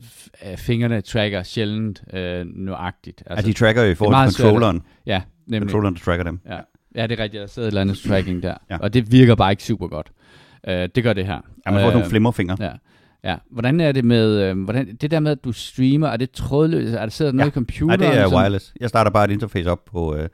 [0.56, 3.22] fingrene tracker sjældent øh, nøjagtigt.
[3.26, 4.76] Altså, ja, de tracker jo i forhold til controlleren.
[4.76, 5.70] Svært, ja, nemlig.
[5.70, 6.40] Controlleren, der tracker dem.
[6.46, 6.58] Ja.
[6.96, 7.40] Ja, det er rigtigt.
[7.40, 8.54] Der sidder et eller andet tracking der.
[8.70, 8.76] ja.
[8.78, 10.12] Og det virker bare ikke super godt.
[10.68, 11.40] Uh, det gør det her.
[11.66, 12.56] Ja, man får uh, nogle flimmerfingre.
[12.60, 12.70] Ja.
[13.24, 16.30] Ja, hvordan er det med, øh, hvordan, det der med, at du streamer, er det
[16.30, 16.94] trådløst?
[16.94, 17.50] Er det sidder noget ja.
[17.50, 18.00] i computeren?
[18.00, 18.74] Nej, det er wireless.
[18.80, 20.28] Jeg starter bare et interface op på, øh,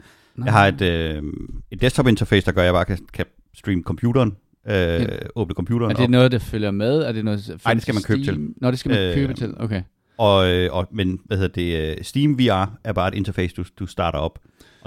[0.45, 1.23] jeg har et, øh,
[1.71, 4.37] et desktop interface, der gør, at jeg bare kan, kan streame computeren,
[4.69, 5.07] øh, ja.
[5.37, 6.11] åbne computeren Er det op.
[6.11, 6.99] noget, der følger med?
[6.99, 8.37] Er det noget, Nej, det skal man købe Steam?
[8.37, 8.55] til.
[8.61, 9.83] Nå, det skal man øh, købe til, okay.
[10.19, 13.65] Og, øh, og, men hvad hedder det, øh, Steam VR er bare et interface, du,
[13.79, 14.39] du starter op,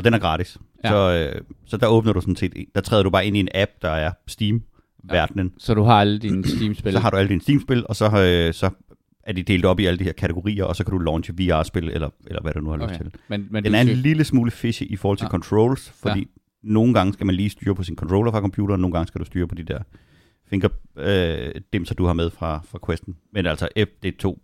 [0.02, 0.58] og den er gratis.
[0.84, 0.90] Ja.
[0.90, 3.48] Så, øh, så der åbner du sådan set, der træder du bare ind i en
[3.56, 4.64] app, der er Steam,
[5.04, 5.48] verdenen.
[5.48, 6.94] Ja, så du har alle dine Steam-spil?
[6.94, 8.70] så har du alle dine Steam-spil, og så, øh, så
[9.24, 11.90] er de delt op i alle de her kategorier, og så kan du launche VR-spil,
[11.90, 12.90] eller, eller hvad du nu har okay.
[12.90, 13.12] lyst til.
[13.28, 13.98] Men, men Den er en skal...
[13.98, 15.30] lille smule fishy i forhold til ja.
[15.30, 16.26] controls, fordi ja.
[16.64, 19.26] nogle gange skal man lige styre på sin controller fra computeren, nogle gange skal du
[19.26, 19.80] styre på de der
[20.48, 23.16] finger øh, dimser, du har med fra, fra Questen.
[23.34, 23.68] Men altså,
[24.04, 24.40] det tog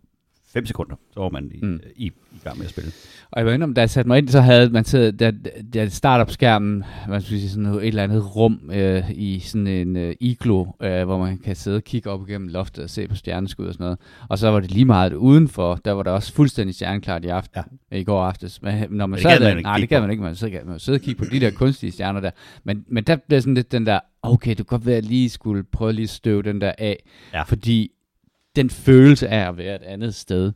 [0.53, 1.79] 5 sekunder, så var man i, mm.
[1.95, 2.91] i, i gang med at spille.
[3.31, 5.31] Og jeg var inde om, da jeg satte mig ind, så havde man taget, da,
[5.73, 10.15] da startup-skærmen, man skulle sige sådan et eller andet rum øh, i sådan en øh,
[10.19, 13.67] iglo, øh, hvor man kan sidde og kigge op igennem loftet og se på stjerneskud
[13.67, 13.99] og sådan noget.
[14.29, 17.63] Og så var det lige meget udenfor, der var der også fuldstændig stjerneklart i aften,
[17.91, 17.97] ja.
[17.97, 18.61] i går aftes.
[18.61, 20.95] Men når man sad der, nej, det kan man ikke, man så kan man sidde
[20.95, 22.31] og kigge på de der kunstige stjerner der.
[22.63, 25.29] Men, men der blev sådan lidt den der, okay, du kan godt være, at lige
[25.29, 27.03] skulle prøve lige at støve den der af.
[27.33, 27.41] Ja.
[27.41, 27.91] Fordi
[28.57, 30.51] den følelse af at være et andet sted,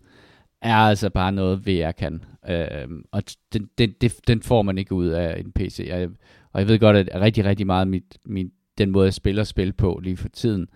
[0.62, 2.24] er altså bare noget, VR kan.
[2.50, 3.24] Øhm, og
[3.54, 5.86] den, den, den, den får man ikke ud af en PC.
[5.88, 6.10] Jeg,
[6.54, 9.74] og jeg ved godt, at rigtig, rigtig meget mit, min, den måde, jeg spiller spil
[9.74, 10.68] på lige for tiden,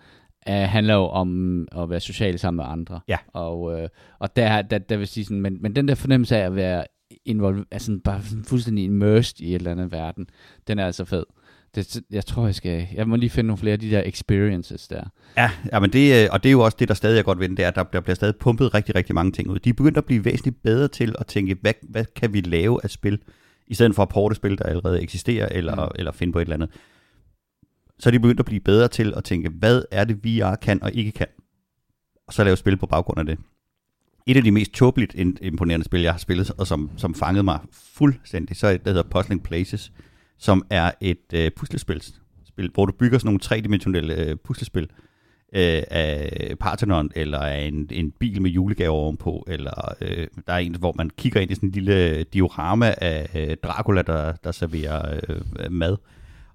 [0.50, 3.00] uh, handler jo om at være social sammen med andre.
[3.08, 3.18] Ja.
[3.34, 6.46] Og, øh, og der, der, der vil sige sådan, men, men den der fornemmelse af
[6.46, 6.86] at være
[7.26, 10.28] involveret, altså bare sådan fuldstændig immersed i et eller andet verden,
[10.68, 11.26] den er altså fed.
[11.76, 14.88] Det, jeg tror, jeg skal, jeg må lige finde nogle flere af de der experiences
[14.88, 15.04] der.
[15.38, 17.40] Ja, ja men det, øh, og det er jo også det, der stadig er godt
[17.40, 19.60] ved det er, at der, der bliver stadig pumpet rigtig, rigtig mange ting ud.
[19.60, 22.80] De er begyndt at blive væsentligt bedre til at tænke, hvad, hvad kan vi lave
[22.84, 23.20] af spil,
[23.68, 25.92] i stedet for at porte spil, der allerede eksisterer, eller, mm.
[25.96, 26.70] eller finde på et eller andet.
[28.00, 30.84] Så er de begyndt at blive bedre til at tænke, hvad er det, VR kan
[30.84, 31.28] og ikke kan,
[32.28, 33.38] og så lave spil på baggrund af det.
[34.28, 37.60] Et af de mest tåbeligt imponerende spil, jeg har spillet, og som, som fangede mig
[37.72, 39.92] fuldstændig, så er det, der hedder Puzzling Places,
[40.38, 42.04] som er et øh, puslespil,
[42.46, 44.84] spil, hvor du bygger sådan nogle tredimensionelle øh, puslespil
[45.56, 50.58] øh, af Parthenon, eller af en, en bil med julegaver ovenpå, eller øh, der er
[50.58, 54.52] en, hvor man kigger ind i sådan en lille diorama af øh, Dracula, der, der
[54.52, 55.98] serverer øh, mad.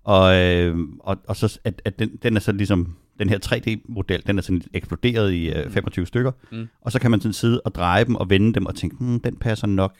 [0.05, 4.22] Og, øh, og, og så at, at den, den er så ligesom, den her 3D-model,
[4.26, 6.68] den er sådan eksploderet i øh, 25 stykker, mm.
[6.81, 9.20] og så kan man sådan sidde og dreje dem og vende dem og tænke, hmm,
[9.20, 9.97] den passer nok,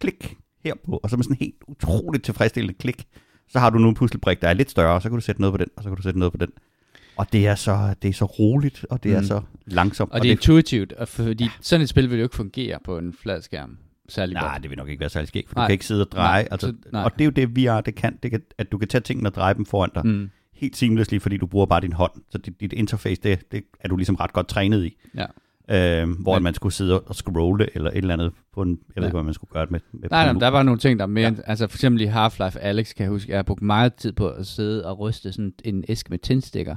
[0.00, 3.04] klik herpå, og så med sådan en helt utroligt tilfredsstillende klik,
[3.48, 5.40] så har du nu en puslebrik, der er lidt større, og så kan du sætte
[5.40, 6.48] noget på den, og så kan du sætte noget på den.
[7.16, 9.16] Og det er så, det er så roligt, og det mm.
[9.16, 10.10] er så langsomt.
[10.10, 11.50] Og, og det er intuitivt, og fordi ja.
[11.60, 13.78] sådan et spil vil jo ikke fungere på en flad skærm
[14.08, 14.62] særlig nej, godt.
[14.62, 15.64] det vil nok ikke være særlig skægt, for nej.
[15.64, 16.42] du kan ikke sidde og dreje.
[16.42, 17.04] Nej, altså, så, nej.
[17.04, 19.28] Og det er jo det, VR det kan, det kan, at du kan tage tingene
[19.28, 20.06] og dreje dem foran dig.
[20.06, 20.30] Mm.
[20.54, 22.12] Helt seamlessly, fordi du bruger bare din hånd.
[22.30, 24.96] Så dit, dit interface, det, det er du ligesom ret godt trænet i.
[25.16, 25.26] Ja
[25.70, 28.76] øh, hvor Men, man skulle sidde og scrolle eller et eller andet på en, jeg
[28.96, 29.00] ja.
[29.00, 29.80] ved ikke, hvad man skulle gøre det med.
[29.92, 31.42] med nej, nej, der var nogle ting, der mere, ja.
[31.46, 34.28] altså for eksempel i Half-Life Alex, kan jeg huske, jeg har brugt meget tid på
[34.28, 36.76] at sidde og ryste sådan en æske med tændstikker,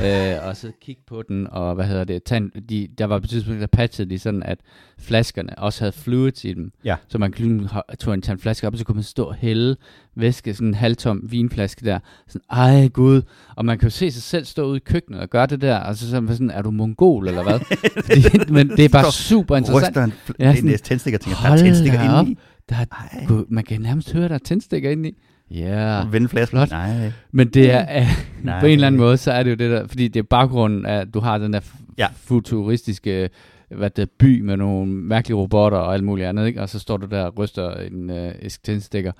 [0.00, 0.36] ja.
[0.36, 3.26] øh, og så kigge på den, og hvad hedder det, tage, de, der var på
[3.26, 4.58] tidspunkt, der patchede de sådan, at
[4.98, 6.96] flaskerne også havde fluids i dem, ja.
[7.08, 7.68] så man kunne
[7.98, 9.76] tog en, tage en flaske op, og så kunne man stå og hælde
[10.14, 13.22] væske, sådan en halvtom vinflaske der, sådan, ej gud,
[13.56, 15.78] og man kan jo se sig selv stå ude i køkkenet og gøre det der,
[15.78, 17.58] og så sådan, er du mongol eller hvad?
[18.06, 19.88] Fordi, men det er bare super interessant.
[19.88, 22.36] Ryster en, ja, sådan, en tændstikker, tænker, der er tændstikker inde i.
[22.68, 25.14] Der er, gud, man kan nærmest høre, der er tændstikker inde i.
[25.50, 26.12] Ja, yeah.
[26.12, 26.58] Vende flasken.
[26.70, 27.12] Nej.
[27.32, 28.06] Men det er,
[28.42, 28.60] Nej.
[28.60, 30.86] på en eller anden måde, så er det jo det der, fordi det er baggrunden
[30.86, 31.60] at du har den der
[31.98, 32.06] ja.
[32.16, 33.30] futuristiske
[33.76, 36.62] hvad det, by med nogle mærkelige robotter og alt muligt andet, ikke?
[36.62, 39.12] og så står du der og ryster en øh, tændstikker.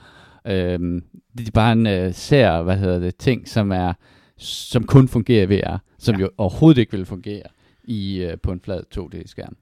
[0.46, 1.02] Øhm,
[1.38, 3.92] det er bare en øh, sær, hvad hedder det, ting, som er
[4.40, 6.20] som kun fungerer i VR, som ja.
[6.20, 7.42] jo overhovedet ikke vil fungere
[7.88, 9.56] i øh, på en flad 2D-skærm.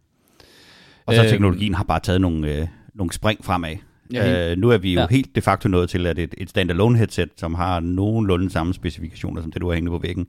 [1.06, 3.76] Og så øhm, teknologien har bare taget nogle, øh, nogle spring fremad.
[4.12, 5.06] Ja, øh, nu er vi jo ja.
[5.10, 9.42] helt de facto nået til, at et, et standalone headset, som har nogenlunde samme specifikationer
[9.42, 10.26] som det, du har hængende på væggen,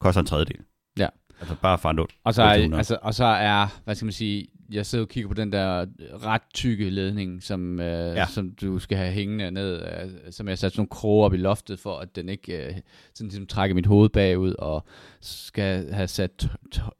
[0.00, 0.56] koster en tredjedel.
[0.98, 1.06] Ja.
[1.40, 4.86] Altså bare fra Og så, er, altså, og så er, hvad skal man sige, jeg
[4.86, 5.86] sidder og kigger på den der
[6.24, 8.26] ret tykke ledning, som, øh, ja.
[8.26, 11.36] som du skal have hængende ned, øh, som jeg sat sådan nogle kroge op i
[11.36, 12.74] loftet, for at den ikke øh,
[13.14, 14.84] sådan ligesom trækker mit hoved bagud, og
[15.20, 16.48] skal have sat,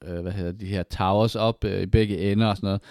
[0.05, 2.83] øh, hvad hedder de her towers op øh, i begge ender og sådan noget.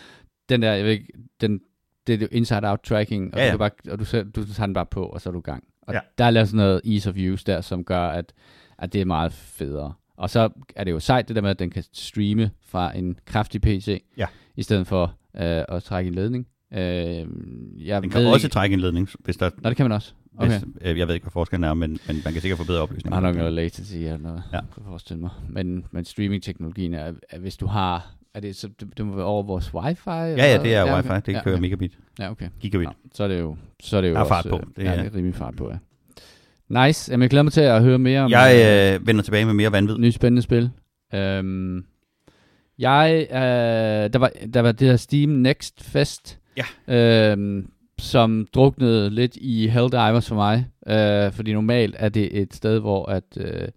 [0.50, 1.60] Den der, jeg ved ikke, den,
[2.08, 3.52] det er inside-out tracking, og, ja, ja.
[3.52, 4.06] Du, bare, og du,
[4.36, 5.64] du tager den bare på, og så er du i gang.
[5.82, 6.00] Og ja.
[6.18, 8.34] der er lavet sådan noget ease of use der, som gør, at,
[8.78, 9.94] at det er meget federe.
[10.18, 13.20] Og så er det jo sejt det der med, at den kan streame fra en
[13.26, 14.26] kraftig PC, ja.
[14.56, 15.04] i stedet for
[15.36, 16.48] øh, at trække en ledning.
[16.74, 18.54] Øh, jeg den kan ved også ikke...
[18.54, 19.50] trække en ledning, hvis der...
[19.58, 20.14] Nå, det kan man også.
[20.38, 20.52] Okay.
[20.52, 22.82] Hvis, øh, jeg ved ikke, hvad forskellen er, men, men man kan sikkert få bedre
[22.82, 23.10] opløsning.
[23.10, 24.60] Man har nok noget latency eller noget, ja.
[24.60, 25.30] kan forestille mig.
[25.50, 28.14] Men, men streaming-teknologien er, at hvis du har...
[28.34, 30.10] Er det, så det, det må være over vores wifi?
[30.10, 31.10] Ja, ja, det er ja, wifi.
[31.26, 31.62] Det ja, kører okay.
[31.62, 32.00] megabit.
[32.20, 32.50] Ja, okay.
[32.60, 32.88] Gigabit.
[32.88, 34.62] Ja, så er det jo, så er det jo der er også, fart på.
[34.76, 35.78] Det er, ja, det er rimelig fart på, ja.
[36.70, 37.12] Nice.
[37.12, 38.32] Jamen, jeg glæder mig til at høre mere om...
[38.32, 39.98] Jeg øh, vender tilbage med mere vanvid.
[39.98, 40.70] Nye spændende spil.
[41.14, 41.86] Um,
[42.80, 46.40] jeg, øh, der, var, der var det her Steam Next Fest,
[46.88, 47.36] ja.
[47.36, 47.64] øh,
[48.00, 53.06] som druknede lidt i Helldivers for mig, øh, fordi normalt er det et sted, hvor
[53.06, 53.68] at, øh,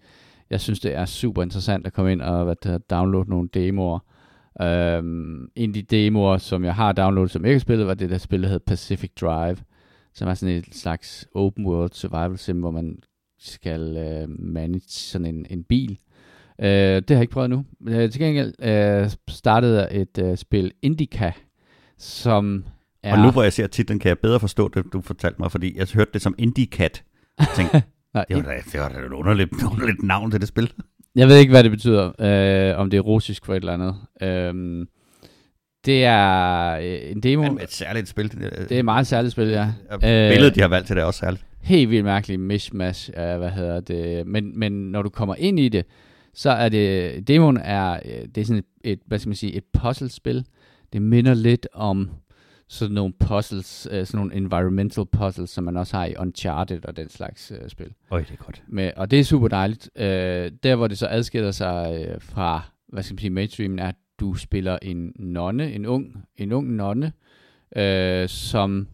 [0.51, 3.99] jeg synes, det er super interessant at komme ind og det, downloade nogle demoer.
[4.63, 5.03] Øh,
[5.57, 8.19] en af de demoer, som jeg har downloadet, som ikke har spillet, var det der
[8.19, 9.57] spil, der hedder Pacific Drive,
[10.15, 12.99] som er sådan et slags open world survival sim, hvor man
[13.39, 15.99] skal øh, manage sådan en, en bil,
[16.63, 17.65] Uh, det har jeg ikke prøvet nu.
[17.81, 18.55] Uh, til gengæld
[19.05, 21.33] uh, startede et uh, spil Indica,
[21.99, 22.65] som
[23.03, 23.13] er...
[23.13, 25.79] Og nu hvor jeg ser titlen, kan jeg bedre forstå det, du fortalte mig, fordi
[25.79, 27.05] jeg hørte det som Indicat.
[27.39, 27.83] Jeg tænkte,
[28.15, 30.73] Nej, det var da, det var da et underligt, underligt navn til det spil.
[31.15, 32.05] Jeg ved ikke, hvad det betyder,
[32.75, 33.95] uh, om det er russisk for et eller andet.
[34.23, 34.87] Uh,
[35.87, 37.43] det er en demo.
[37.43, 38.31] Men et særligt spil.
[38.31, 39.73] Det er et meget særligt spil, ja.
[40.01, 41.47] Billedet, de har valgt til det, er også særligt.
[41.61, 45.69] helt vildt mærkelig mishmash af, hvad hedder det, men, men når du kommer ind i
[45.69, 45.87] det,
[46.35, 49.53] så er det, demoen er, øh, det er sådan et, et hvad skal man sige,
[49.53, 50.45] et puzzlespil.
[50.93, 52.11] Det minder lidt om
[52.69, 56.97] sådan nogle puzzles, øh, sådan nogle environmental puzzles, som man også har i Uncharted og
[56.97, 57.93] den slags øh, spil.
[58.11, 58.63] Øj, det er godt.
[58.69, 59.91] Med, og det er super dejligt.
[59.97, 63.89] Øh, der, hvor det så adskiller sig øh, fra, hvad skal man sige, mainstreamen, er,
[63.89, 67.13] at du spiller en nonne, en ung, en ung nonne,
[67.77, 68.89] øh, som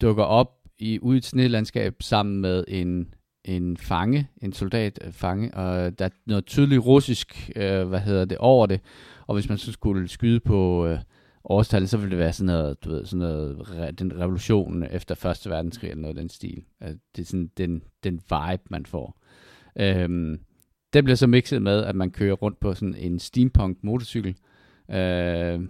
[0.00, 5.12] dukker op i, ude i et snelandskab sammen med en, en fange, en soldat øh,
[5.12, 8.80] fange, og der er noget tydeligt russisk, øh, hvad hedder det, over det.
[9.26, 10.98] Og hvis man så skulle skyde på øh,
[11.44, 15.50] årstallet, så ville det være sådan noget, du ved, sådan noget, den revolution efter Første
[15.50, 16.64] Verdenskrig, eller noget af den stil.
[16.80, 19.20] Altså, det er sådan den, den vibe, man får.
[19.76, 20.40] Øhm,
[20.92, 24.36] det bliver så mixet med, at man kører rundt på sådan en steampunk motorcykel,
[24.90, 25.60] øh,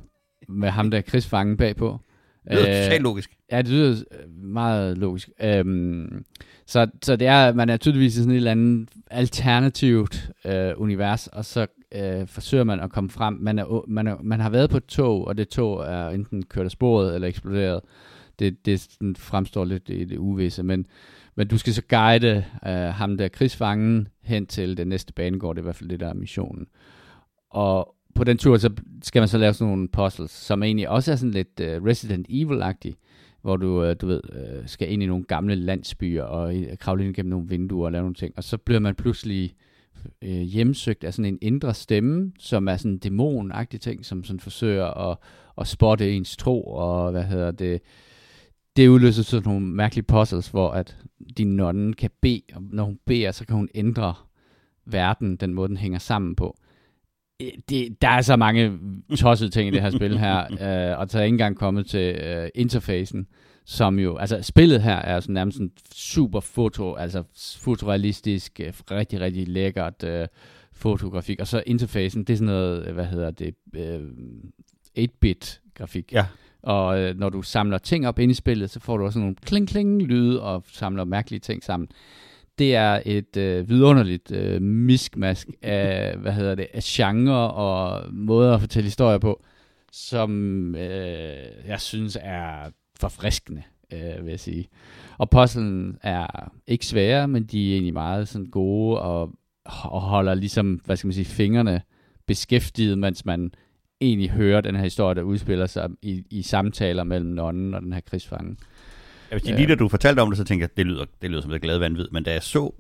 [0.49, 1.99] med ham der krigsfangen bagpå.
[2.45, 3.37] Det lyder totalt logisk.
[3.53, 3.97] Ja, det lyder
[4.43, 5.31] meget logisk.
[5.43, 6.25] Øhm,
[6.66, 11.27] så, så det er, man er tydeligvis i sådan et eller andet alternativt øh, univers,
[11.27, 13.35] og så øh, forsøger man at komme frem.
[13.35, 16.43] Man, er, man, er, man har været på et tog, og det tog er enten
[16.43, 17.81] kørt af sporet eller eksploderet.
[18.39, 20.87] Det, det sådan fremstår lidt i det uvisse, men,
[21.39, 25.61] men du skal så guide øh, ham der krigsfangen hen til den næste banegård, det
[25.61, 26.66] er i hvert fald det, der er missionen.
[27.51, 28.70] Og på den tur, så
[29.03, 32.26] skal man så lave sådan nogle puzzles, som egentlig også er sådan lidt øh, Resident
[32.30, 32.95] Evil-agtige,
[33.43, 37.05] hvor du, øh, du ved, øh, skal ind i nogle gamle landsbyer og øh, kravle
[37.05, 38.34] ind gennem nogle vinduer og lave nogle ting.
[38.36, 39.55] Og så bliver man pludselig
[40.22, 44.41] øh, hjemsøgt af sådan en indre stemme, som er sådan en dæmon ting, som sådan
[44.41, 45.18] forsøger at,
[45.59, 47.80] at spotte ens tro, og hvad hedder det,
[48.79, 50.97] det udløser sådan nogle mærkelige puzzles, hvor at
[51.39, 54.14] din nonne kan bede, og når hun beder, så kan hun ændre
[54.87, 56.59] verden, den måde, den hænger sammen på
[57.68, 58.79] det, der er så mange
[59.16, 60.39] tossede ting i det her spil her,
[60.93, 63.26] øh, og så er ikke engang kommet til øh, interfacen,
[63.64, 67.22] som jo, altså spillet her er sådan nærmest en super foto, altså
[67.59, 70.26] fotorealistisk, øh, rigtig, rigtig lækkert øh,
[70.72, 74.01] fotografik, og så interfacen, det er sådan noget, hvad hedder det, øh,
[74.99, 76.12] 8-bit grafik.
[76.12, 76.26] Ja.
[76.62, 79.34] Og øh, når du samler ting op ind i spillet, så får du også nogle
[79.34, 81.88] kling-kling-lyde og samler mærkelige ting sammen
[82.59, 88.54] det er et øh, vidunderligt øh, miskmask af, hvad hedder det, af genre og måder
[88.54, 89.42] at fortælle historier på,
[89.92, 94.68] som øh, jeg synes er forfriskende, øh, vil jeg sige.
[95.18, 99.32] Og puzzlen er ikke svære, men de er egentlig meget sådan gode og,
[99.64, 101.82] og holder ligesom, hvad skal man sige, fingrene
[102.26, 103.52] beskæftiget, mens man
[104.01, 107.92] egentlig hører den her historie, der udspiller sig i, i samtaler mellem nonnen og den
[107.92, 108.57] her krigsfange.
[109.30, 111.30] Jeg vil sige, lige da du fortalte om det, så tænkte jeg, det lyder, det
[111.30, 112.74] lyder som et glad vanvid, men da jeg så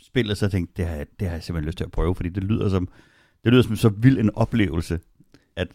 [0.00, 2.28] spillet, så tænkte jeg, det har, det har jeg simpelthen lyst til at prøve, fordi
[2.28, 2.88] det lyder som,
[3.44, 4.98] det lyder som så vild en oplevelse,
[5.56, 5.68] at,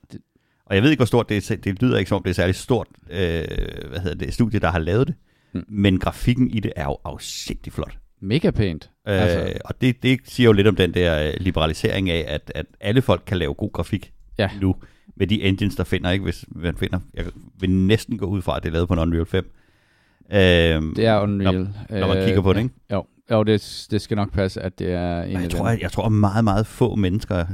[0.66, 2.34] og jeg ved ikke, hvor stort det er, det lyder ikke som om det er
[2.34, 3.46] særligt stort, øh,
[3.90, 5.16] hvad hedder det, studie, der har lavet det,
[5.54, 5.66] mm.
[5.68, 7.98] men grafikken i det er jo afsigtigt flot.
[8.22, 8.90] Mega pænt.
[9.08, 9.60] Øh, altså.
[9.66, 13.24] Og det, det siger jo lidt om den der liberalisering af, at, at alle folk
[13.26, 14.50] kan lave god grafik ja.
[14.62, 14.76] nu,
[15.16, 16.24] med de engines, der finder, ikke?
[16.24, 17.26] Hvis man finder, jeg
[17.60, 19.52] vil næsten gå ud fra, at det er lavet på en Unreal 5.
[20.32, 21.56] Øhm, det er Unreal.
[21.90, 22.76] Når, når man kigger på det, ikke?
[22.92, 25.70] Jo, jo det, det skal nok passe, at det er en jeg tror.
[25.70, 27.46] Jeg, jeg tror, at meget, meget få mennesker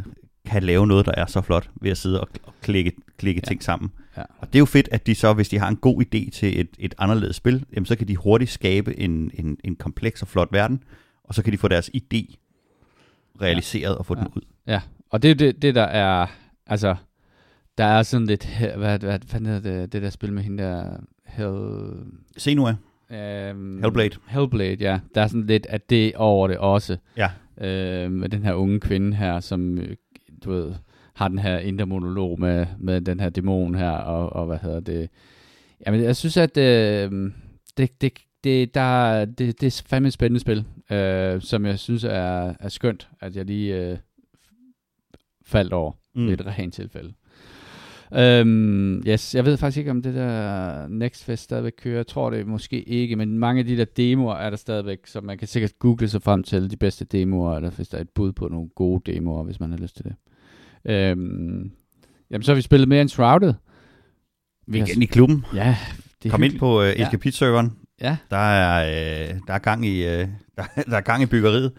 [0.45, 3.47] kan lave noget, der er så flot, ved at sidde og, og klikke, klikke ja.
[3.47, 3.91] ting sammen.
[4.17, 4.21] Ja.
[4.39, 6.59] Og det er jo fedt, at de så, hvis de har en god idé til
[6.59, 10.27] et, et anderledes spil, jamen, så kan de hurtigt skabe en, en, en kompleks og
[10.27, 10.83] flot verden,
[11.23, 12.35] og så kan de få deres idé
[13.41, 13.97] realiseret ja.
[13.97, 14.21] og få ja.
[14.21, 14.41] den ud.
[14.67, 16.27] Ja, og det er det, det, der er,
[16.67, 16.95] altså,
[17.77, 20.97] der er sådan lidt, hvad, hvad fanden er det, det der spil med hende der,
[21.25, 21.93] Hell...
[22.37, 22.75] Senua.
[23.09, 24.17] Um, Hellblade.
[24.27, 24.99] Hellblade, ja.
[25.15, 26.97] Der er sådan lidt af det over det også.
[27.17, 27.29] Ja.
[27.57, 29.79] Uh, med den her unge kvinde her, som,
[30.43, 30.73] du ved,
[31.13, 34.79] har den her indre monolog med, med den her dæmon her, og, og hvad hedder
[34.79, 35.09] det.
[35.85, 37.31] Jamen, jeg synes, at uh,
[37.77, 38.13] det, det,
[38.43, 40.57] det, der, det, det er fandme et spændende spil,
[40.91, 43.97] uh, som jeg synes er, er skønt, at jeg lige uh,
[45.45, 46.27] faldt over mm.
[46.27, 47.13] i et rent tilfælde.
[48.11, 51.95] Um, yes, jeg ved faktisk ikke, om det der Next Fest stadigvæk kører.
[51.95, 55.21] Jeg tror det måske ikke, men mange af de der demoer er der stadigvæk, så
[55.21, 58.09] man kan sikkert google sig frem til de bedste demoer, eller hvis der er et
[58.09, 60.15] bud på nogle gode demoer, hvis man har lyst til det.
[61.13, 61.71] Um,
[62.31, 63.53] jamen, så har vi spillet mere end Shrouded.
[64.67, 65.45] Vi er i klubben.
[65.55, 65.77] Ja.
[66.23, 67.73] Det Kom ind på uh, Escapit-serveren.
[68.01, 68.17] Ja.
[68.29, 70.11] Der er, uh, der, er gang i, uh,
[70.57, 71.71] der, der er gang i byggeriet.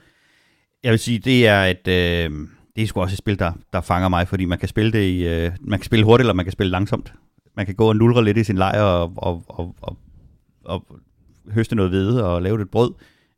[0.82, 2.28] Jeg vil sige, det er et...
[2.30, 4.92] Uh, det er sgu også et spil, der, der fanger mig, fordi man kan spille
[4.92, 7.14] det i, øh, man kan spille hurtigt, eller man kan spille langsomt.
[7.56, 9.96] Man kan gå og nulre lidt i sin lejr og, og, og, og,
[10.64, 10.86] og
[11.50, 12.94] høste noget hvede og lave lidt brød,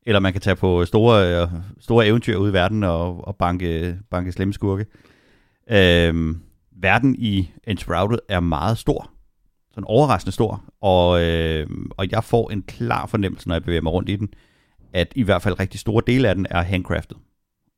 [0.07, 1.49] eller man kan tage på store, øh,
[1.81, 4.87] store eventyr ud i verden og, og banke, banke slemme skurke.
[5.71, 6.35] Øh,
[6.77, 9.11] verden i Enshrouded er meget stor,
[9.71, 13.93] sådan overraskende stor, og, øh, og jeg får en klar fornemmelse, når jeg bevæger mig
[13.93, 14.29] rundt i den,
[14.93, 17.17] at i hvert fald rigtig store dele af den er handcrafted.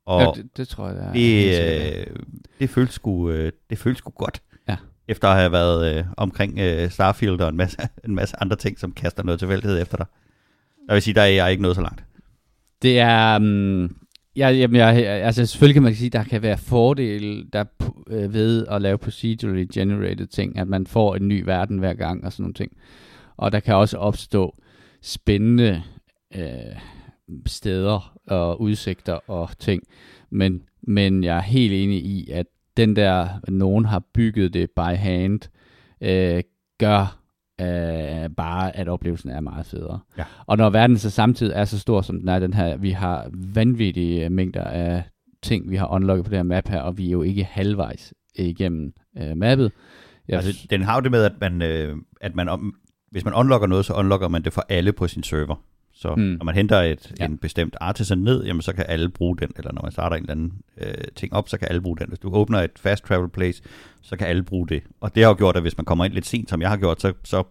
[0.05, 1.11] Og ja, det, det tror jeg, det er.
[1.13, 2.15] Det, øh,
[2.59, 4.41] det, føles sgu, øh, det føles sgu godt.
[4.69, 4.77] Ja.
[5.07, 8.79] Efter at have været øh, omkring øh, Starfield og en masse, en masse andre ting,
[8.79, 10.05] som kaster noget tilfældighed efter dig.
[10.87, 12.03] Jeg vil sige, der er jeg ikke nået så langt.
[12.81, 13.35] Det er...
[13.35, 13.95] Um,
[14.35, 17.63] ja, jamen, jeg, altså selvfølgelig kan man sige, at der kan være fordele der
[18.07, 22.25] øh, ved at lave procedurally generated ting, at man får en ny verden hver gang
[22.25, 22.71] og sådan nogle ting.
[23.37, 24.55] Og der kan også opstå
[25.01, 25.83] spændende
[26.35, 26.75] øh,
[27.45, 29.83] steder og udsigter og ting.
[30.29, 32.45] Men, men jeg er helt enig i, at
[32.77, 35.39] den der, nogen har bygget det by hand,
[36.01, 36.43] øh,
[36.79, 37.21] gør
[37.61, 39.99] øh, bare, at oplevelsen er meget federe.
[40.17, 40.23] Ja.
[40.45, 43.29] Og når verden så samtidig er så stor, som den er, den her, vi har
[43.33, 45.03] vanvittige mængder af
[45.43, 48.13] ting, vi har unlocket på det her map her, og vi er jo ikke halvvejs
[48.35, 49.71] igennem øh, mappet.
[50.27, 52.75] Jeg altså, den har jo det med, at man, øh, at man om,
[53.11, 55.55] hvis man unlocker noget, så unlocker man det for alle på sin server.
[56.01, 56.21] Så mm.
[56.21, 57.25] når man henter et, ja.
[57.25, 60.23] en bestemt artisan ned, jamen, så kan alle bruge den, eller når man starter en
[60.23, 62.07] eller anden øh, ting op, så kan alle bruge den.
[62.07, 63.61] Hvis du åbner et fast travel place,
[64.01, 64.83] så kan alle bruge det.
[65.01, 66.77] Og det har jo gjort, at hvis man kommer ind lidt sent, som jeg har
[66.77, 67.43] gjort, så, så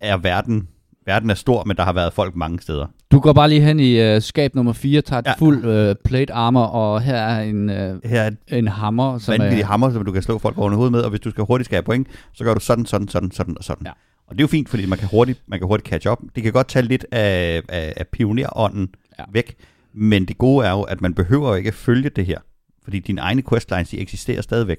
[0.00, 0.68] er verden
[1.06, 2.86] verden er stor, men der har været folk mange steder.
[3.12, 5.32] Du går bare lige hen i uh, skab nummer 4, tager ja.
[5.38, 9.18] fuld uh, plate armor, og her er en, uh, her er en hammer.
[9.18, 11.44] Som er, hammer, som du kan slå folk over hovedet med, og hvis du skal
[11.44, 13.86] hurtigt skære point, så gør du sådan, sådan, sådan, sådan og sådan.
[13.86, 13.92] Ja.
[14.30, 16.18] Og det er jo fint, fordi man kan hurtigt, man kan hurtigt catch up.
[16.34, 19.24] Det kan godt tage lidt af, af, af pionerånden ja.
[19.32, 19.56] væk,
[19.92, 22.38] men det gode er jo, at man behøver jo ikke følge det her,
[22.84, 24.78] fordi dine egne questlines, de eksisterer stadigvæk.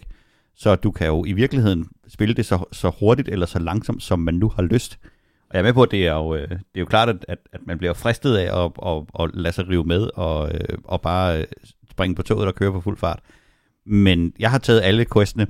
[0.56, 4.20] Så du kan jo i virkeligheden spille det så, så hurtigt eller så langsomt, som
[4.20, 5.00] man nu har lyst.
[5.50, 7.26] Og jeg er med på, at det er jo, øh, det er jo klart, at,
[7.28, 11.02] at man bliver fristet af at, at, at lade sig rive med og, øh, og
[11.02, 11.46] bare
[11.92, 13.20] springe på toget og køre på fuld fart.
[13.86, 15.48] Men jeg har taget alle questene,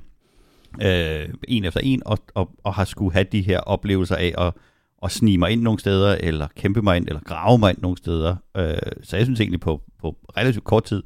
[0.82, 4.54] øh, en efter en, og, og, og har skulle have de her oplevelser af at,
[5.04, 7.98] at snige mig ind nogle steder, eller kæmpe mig ind, eller grave mig ind nogle
[7.98, 8.36] steder.
[8.58, 11.04] Øh, så jeg synes egentlig, på, på relativt kort tid,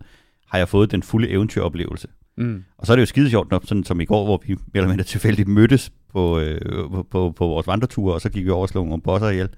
[0.48, 2.08] har jeg fået den fulde eventyroplevelse.
[2.38, 2.64] Mm.
[2.78, 4.60] Og så er det jo skide sjovt, når, sådan som i går, hvor vi mere
[4.74, 6.62] eller mindre tilfældigt mødtes på, øh,
[6.92, 9.50] på, på, på vores vandretur, og så gik vi over og slog nogle bosser ihjel.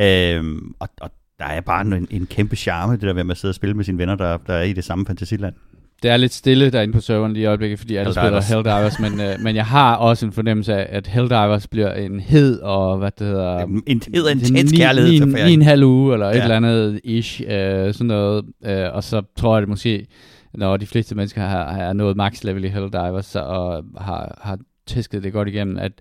[0.00, 3.50] Øh, og, og der er bare en, en kæmpe charme, det der med at sidde
[3.50, 5.54] og spille med sine venner, der, der er i det samme fantasiland
[6.02, 9.20] det er lidt stille derinde på serveren lige i øjeblikket, fordi alle spiller Helldivers, men,
[9.20, 13.10] øh, men jeg har også en fornemmelse af, at Helldivers bliver en hed, og hvad
[13.18, 13.58] det hedder...
[13.58, 15.12] En, en hed og intens kærlighed.
[15.12, 16.32] En, en, en halv uge, eller ja.
[16.32, 18.44] et eller andet ish, øh, sådan noget.
[18.64, 20.06] Øh, og så tror jeg det måske,
[20.54, 24.58] når de fleste mennesker har, har nået max level i Helldivers, så, og har, har
[24.86, 25.92] tæsket det godt igennem, at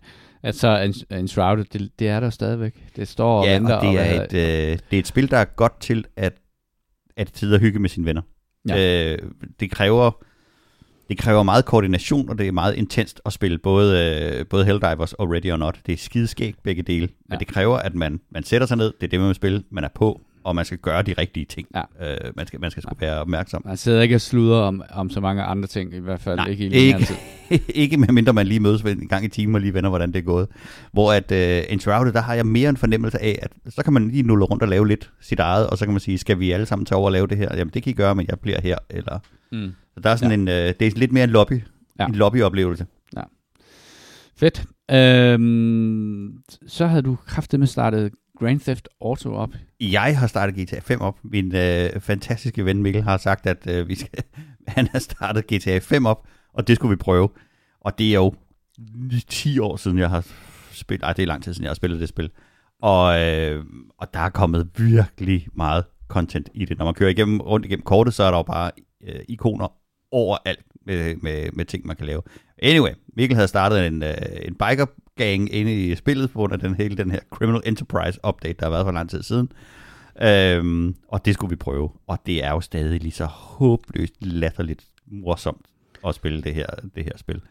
[0.43, 2.76] at så Enshrouded, det, det er der stadigvæk.
[2.95, 3.76] Det står og ja, venter.
[3.76, 6.34] og det er, og, et, øh, det er et spil, der er godt til at,
[7.18, 8.22] at og hygge med sine venner.
[8.68, 9.12] Ja.
[9.14, 9.20] Øh,
[9.59, 10.12] det kræver
[11.09, 15.14] det kræver meget koordination, og det er meget intenst at spille både, øh, både Helldivers
[15.14, 15.80] og Ready or Not.
[15.86, 17.07] Det er skideskægt begge dele, ja.
[17.30, 19.64] men det kræver, at man, man sætter sig ned, det er det, man vil spille,
[19.70, 21.68] man er på, og man skal gøre de rigtige ting.
[21.76, 21.82] Ja.
[22.12, 23.06] Øh, man skal, man skal ja.
[23.06, 23.62] være opmærksom.
[23.66, 26.48] Man sidder ikke og sluder om, om så mange andre ting, i hvert fald Nej,
[26.48, 27.08] ikke i ikke,
[27.84, 30.24] ikke medmindre man lige mødes en gang i timen og lige vender, hvordan det er
[30.24, 30.48] gået.
[30.94, 34.10] Hvor at uh, Enshrouded, der har jeg mere en fornemmelse af, at så kan man
[34.10, 36.52] lige nulle rundt og lave lidt sit eget, og så kan man sige, skal vi
[36.52, 37.56] alle sammen tage over og lave det her?
[37.56, 38.78] Jamen det kan I gøre, men jeg bliver her.
[38.89, 39.20] Eller...
[39.52, 39.72] Mm.
[39.94, 40.64] Så der er sådan ja.
[40.64, 41.62] en, uh, det er lidt mere en lobby,
[42.00, 42.06] ja.
[42.06, 42.86] en lobbyoplevelse.
[43.16, 43.22] Ja.
[44.36, 44.66] Fedt.
[44.92, 46.34] Øhm,
[46.68, 48.12] så havde du kraftigt med startet
[48.42, 49.50] Grand Theft Auto op?
[49.80, 51.18] Jeg har startet GTA 5 op.
[51.24, 54.24] Min øh, fantastiske ven Mikkel har sagt, at øh, vi skal,
[54.68, 57.30] han har startet GTA 5 op, og det skulle vi prøve.
[57.82, 58.34] Og det er jo
[59.28, 60.28] 10 år siden, jeg har
[60.72, 61.04] spillet.
[61.04, 62.32] Ej, det er lang tid siden, jeg har spillet det spil.
[62.82, 63.66] Og, øh,
[63.98, 66.78] og der er kommet virkelig meget content i det.
[66.78, 68.72] Når man kører igennem, rundt igennem kortet, så er der jo bare
[69.08, 69.74] øh, ikoner
[70.12, 72.22] overalt med, med, med ting, man kan lave.
[72.62, 74.86] Anyway, Mikkel havde startet en, øh, en biker
[75.26, 78.65] gang inde i spillet, på grund af den hele den her Criminal Enterprise update, der
[78.65, 79.51] har været for lang tid siden.
[80.22, 81.89] Øhm, og det skulle vi prøve.
[82.07, 85.65] Og det er jo stadig lige så håbløst latterligt morsomt
[86.07, 86.65] at spille det her,
[86.95, 87.41] det her spil.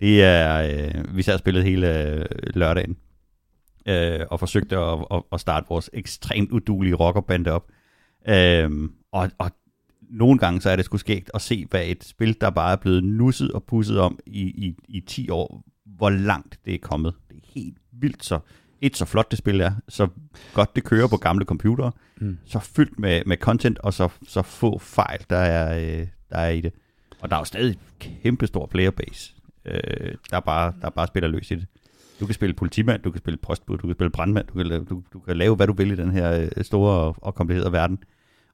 [0.00, 2.96] Det er, øh, vi sad og spillet hele øh, lørdagen,
[3.86, 7.66] øh, og forsøgte at, at, at starte vores ekstremt udulige rockerbande op.
[8.28, 8.70] Øh,
[9.12, 9.50] og, og
[10.10, 12.76] nogle gange så er det sgu skægt at se, hvad et spil, der bare er
[12.76, 15.64] blevet nusset og pusset om i, i, i 10 år,
[15.96, 17.14] hvor langt det er kommet.
[17.28, 18.38] Det er helt vildt så
[18.82, 20.08] et så flot det spil er, så
[20.54, 22.38] godt det kører på gamle computere, mm.
[22.44, 26.48] så fyldt med, med content, og så, så få fejl, der er, øh, der er
[26.48, 26.72] i det.
[27.20, 29.34] Og der er jo stadig kæmpe stor playerbase,
[29.64, 31.66] øh, der, bare, der bare spiller løs i det.
[32.20, 35.02] Du kan spille politimand, du kan spille postbud, du kan spille brandmand, du kan, du,
[35.12, 37.98] du kan lave, hvad du vil i den her øh, store og, og komplicerede verden.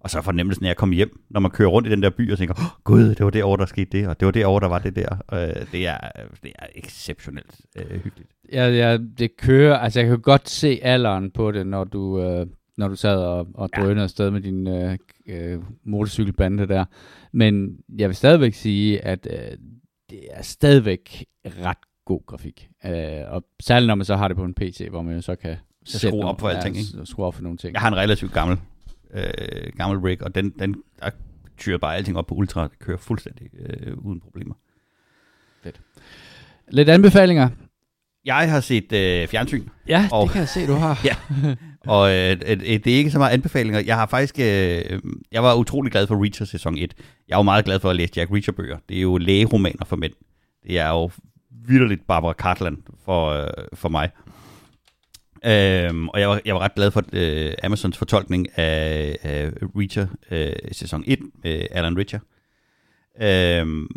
[0.01, 2.33] Og så fornemmelsen af at komme hjem, når man kører rundt i den der by
[2.33, 4.69] og tænker, oh, gud, det var år, der skete det, og det var år, der
[4.69, 5.17] var det der.
[5.33, 5.99] Øh, det, er,
[6.43, 8.31] det er exceptionelt øh, hyggeligt.
[8.53, 12.47] Ja, ja, det kører, altså jeg kan godt se alderen på det, når du, øh,
[12.77, 14.03] når du sad og, og drønede ja.
[14.03, 16.85] afsted med din øh, øh, motorcykelbande der.
[17.33, 19.59] Men jeg vil stadigvæk sige, at øh,
[20.11, 22.69] det er stadigvæk ret god grafik.
[22.85, 22.93] Øh,
[23.29, 25.57] og særligt når man så har det på en PC, hvor man jo så kan
[25.85, 26.77] skrue op for alting.
[26.77, 27.73] Ja, skrue op for nogle ting.
[27.73, 28.59] Jeg har en relativt gammel,
[29.15, 31.11] øh, gammel rig, og den, den der
[31.59, 32.63] tyrer bare alting op på ultra.
[32.63, 34.55] Det kører fuldstændig øh, uden problemer.
[35.63, 35.81] Fedt.
[36.69, 37.49] Lidt anbefalinger.
[38.25, 39.69] Jeg har set øh, fjernsyn.
[39.89, 41.01] Ja, og, det kan jeg se, du har.
[41.05, 41.15] ja,
[41.87, 43.81] og øh, øh, det er ikke så meget anbefalinger.
[43.81, 45.01] Jeg har faktisk, øh,
[45.33, 46.95] jeg var utrolig glad for Reacher sæson 1.
[47.29, 48.79] Jeg var meget glad for at læse Jack Reacher bøger.
[48.89, 50.13] Det er jo lægeromaner for mænd.
[50.67, 51.11] Det er jo
[51.51, 54.11] vildt Barbara Cartland for, øh, for mig.
[55.45, 60.07] Øhm, og jeg var, jeg var ret glad for øh, Amazons fortolkning af, af Reacher
[60.31, 62.23] øh, sæson 1 med Alan Richard.
[63.23, 63.89] Øhm,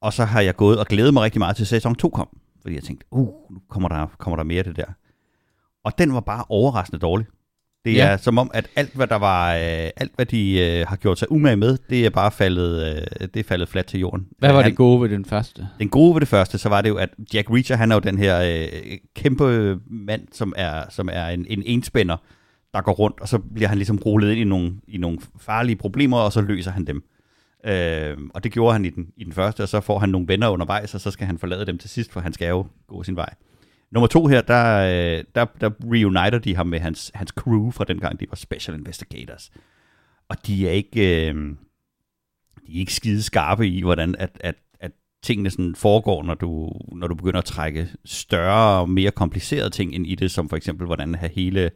[0.00, 2.28] og så har jeg gået og glædet mig rigtig meget til sæson 2 kom.
[2.62, 4.92] Fordi jeg tænkte, uh, nu kommer der, kommer der mere af det der.
[5.84, 7.26] Og den var bare overraskende dårlig.
[7.84, 8.06] Det ja.
[8.06, 11.18] er som om, at alt hvad der var, øh, alt hvad de øh, har gjort
[11.18, 14.26] sig umage med, det er bare faldet, øh, det er faldet fladt til jorden.
[14.38, 15.68] Hvad var han, det gode ved den første?
[15.78, 18.00] Den gode ved det første, så var det jo, at Jack Reacher, han er jo
[18.00, 22.16] den her øh, kæmpe mand, som er, som er en, en enspænder,
[22.74, 25.76] der går rundt, og så bliver han ligesom rullet ind i nogle, i nogle farlige
[25.76, 27.02] problemer, og så løser han dem.
[27.66, 30.28] Øh, og det gjorde han i den, i den første, og så får han nogle
[30.28, 33.02] venner undervejs, og så skal han forlade dem til sidst, for han skal jo gå
[33.02, 33.34] sin vej.
[33.92, 37.84] Nummer to her, der, øh, der, der reuniter de ham med hans, hans crew fra
[37.84, 39.50] dengang, de var Special Investigators.
[40.28, 41.34] Og de er ikke, øh,
[42.66, 46.72] de er ikke skide skarpe i, hvordan at, at, at tingene sådan foregår, når du,
[46.92, 50.56] når du begynder at trække større og mere komplicerede ting ind i det, som for
[50.56, 51.70] eksempel, hvordan have hele,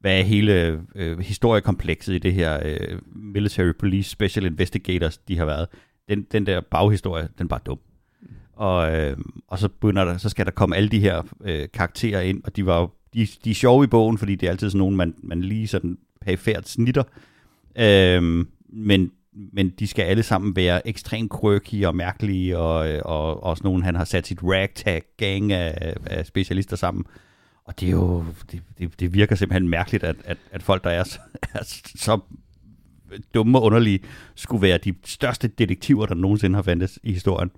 [0.00, 5.44] hvad er hele øh, historiekomplekset i det her øh, Military Police Special Investigators, de har
[5.44, 5.68] været.
[6.08, 7.78] Den, den der baghistorie, den er bare dum.
[8.58, 9.16] Og, øh,
[9.48, 12.56] og så, begynder der, så skal der komme alle de her øh, karakterer ind, og
[12.56, 14.96] de var jo, de, de er sjove i bogen, fordi det er altid sådan nogen,
[14.96, 17.02] man, man lige sådan perifært snitter.
[17.78, 23.42] Øh, men, men de skal alle sammen være ekstremt quirky og mærkelige, og, øh, og
[23.42, 27.04] også nogen, han har sat sit ragtag-gang af, af specialister sammen.
[27.64, 30.90] Og det er jo, det, det, det virker simpelthen mærkeligt, at, at, at folk, der
[30.90, 31.18] er så,
[31.54, 31.62] er
[31.96, 32.18] så
[33.34, 34.00] dumme og underlige,
[34.34, 37.50] skulle være de største detektiver, der nogensinde har fandtes i historien.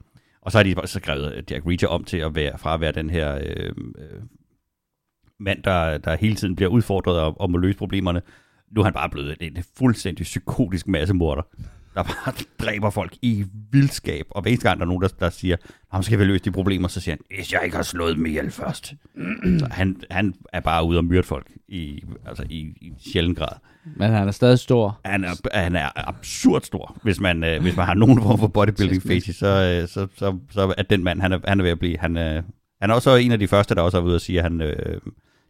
[0.43, 2.93] Og så har de så skrevet Jack Reacher om til at være, fra at være
[2.93, 4.23] den her øh, øh,
[5.41, 8.23] mand, der, der hele tiden bliver udfordret og, og må løse problemerne.
[8.71, 11.43] Nu er han bare blevet en, en fuldstændig psykotisk massemorder,
[11.95, 12.33] der bare
[12.67, 14.27] dræber folk i vildskab.
[14.31, 15.57] Og hver gang der er nogen, der, der siger,
[15.93, 18.27] ham skal vi løse de problemer, så siger han, hvis jeg ikke har slået dem
[18.27, 18.95] ihjel først.
[19.61, 23.57] så han, han er bare ude og myrde folk i, altså i, i sjælden grad.
[23.97, 25.01] Men han er stadig stor.
[25.05, 26.97] Han er, han er absurd stor.
[27.03, 30.39] Hvis man, øh, hvis man har nogen form for bodybuilding face, så, øh, så, så,
[30.51, 31.99] så er den mand, han er, han er ved at blive.
[31.99, 32.43] Han, øh,
[32.81, 34.61] han er også en af de første, der også er ude at sige, at han
[34.61, 35.01] øh,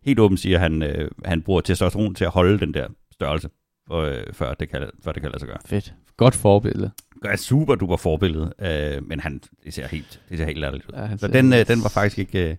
[0.04, 3.48] helt åbent siger, at han, øh, han bruger testosteron til at holde den der størrelse,
[3.92, 5.58] øh, før, det kan, før det kan lade sig gøre.
[5.66, 5.94] Fedt.
[6.16, 6.90] Godt forbillede.
[7.24, 10.92] er super duper forbillede, øh, men han, det ser helt, det ser helt lærligt ud.
[10.94, 12.50] Ja, så den, øh, den var faktisk ikke...
[12.50, 12.56] Øh,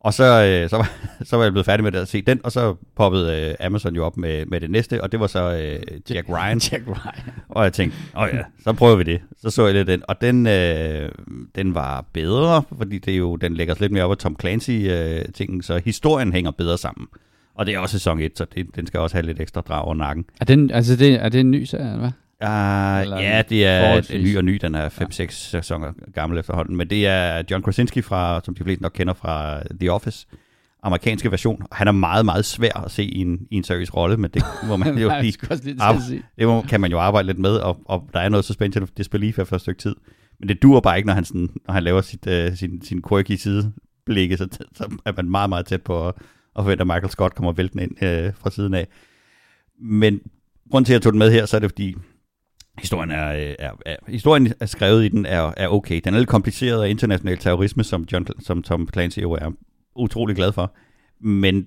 [0.00, 0.92] og så, øh, så, var,
[1.28, 4.04] så var jeg blevet færdig med at se den, og så poppede øh, Amazon jo
[4.06, 6.58] op med, med det næste, og det var så øh, Jack Ryan.
[6.72, 7.32] Jack Ryan.
[7.48, 9.20] og jeg tænkte, åh ja, så prøver vi det.
[9.36, 11.12] Så så jeg lidt den, og den, øh,
[11.54, 15.56] den var bedre, fordi det jo, den lægger sig lidt mere op af Tom Clancy-tingen,
[15.56, 17.08] øh, så historien hænger bedre sammen.
[17.54, 19.82] Og det er også sæson 1, så det, den skal også have lidt ekstra drag
[19.82, 20.24] over nakken.
[20.40, 22.10] Er, den, altså det, er det en ny serie, eller hvad?
[22.42, 24.58] Uh, ja, det er en ny og ny.
[24.62, 25.26] Den er 5-6 ja.
[25.30, 26.76] sæsoner gammel efterhånden.
[26.76, 30.26] Men det er John Krasinski, fra, som de fleste nok kender fra The Office.
[30.82, 31.62] Amerikanske version.
[31.72, 34.42] Han er meget, meget svær at se i en, i en seriøs rolle, men det
[34.66, 35.36] må man jo lige,
[35.80, 36.02] ar-
[36.38, 38.88] det må, kan man jo arbejde lidt med, og, og der er noget suspension of
[38.96, 39.96] disbelief efter et stykke tid.
[40.38, 43.02] Men det dur bare ikke, når han, sådan, når han laver sit, uh, sin, sin
[43.08, 46.14] quirky sideblikke, så, så er man meget, meget tæt på at,
[46.54, 48.86] og forventer, at Michael Scott kommer væltende ind øh, fra siden af.
[49.80, 50.20] Men
[50.70, 51.94] grunden til, at jeg tog den med her, så er det fordi,
[52.78, 56.00] Historien er, er, er, er, historien er skrevet i den er, er okay.
[56.04, 59.50] Den er lidt kompliceret af international terrorisme, som, John, som Tom Clancy jo er
[59.96, 60.74] utrolig glad for.
[61.20, 61.66] Men,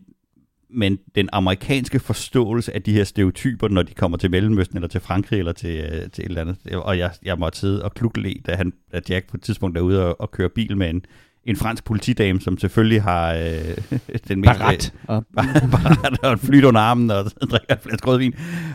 [0.70, 5.02] men den amerikanske forståelse af de her stereotyper, når de kommer til Mellemøsten eller til
[5.02, 6.76] Frankrig eller til, øh, til et eller andet.
[6.76, 9.82] Og jeg, jeg måtte sidde og klukle da, han, da Jack på et tidspunkt er
[9.82, 11.06] ude og, og køre bil med en,
[11.46, 14.60] en fransk politidame, som selvfølgelig har øh, den mest...
[14.60, 14.94] Barat.
[15.10, 15.22] Øh,
[15.72, 18.34] barat og flyt under armen og drikker flere flaske rødvin.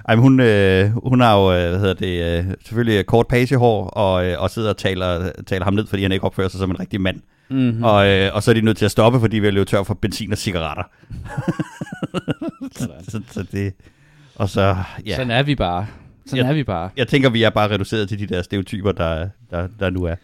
[0.09, 3.85] Ej, men hun, øh, hun har jo, øh, hvad hedder det, øh, selvfølgelig kort pagehår
[3.87, 6.71] og, øh, og sidder og taler, taler ham ned, fordi han ikke opfører sig som
[6.71, 7.21] en rigtig mand.
[7.51, 7.85] Mm-hmm.
[7.85, 9.83] Og, øh, og så er de nødt til at stoppe, fordi vi er løbet tør
[9.83, 10.83] for benzin og cigaretter.
[12.73, 13.73] så, så, så det...
[14.35, 15.17] Og så, ja.
[15.17, 15.87] Sådan er vi bare.
[16.27, 16.91] Sådan jeg, er vi bare.
[16.97, 20.15] Jeg tænker, vi er bare reduceret til de der stereotyper, der, der, der nu er.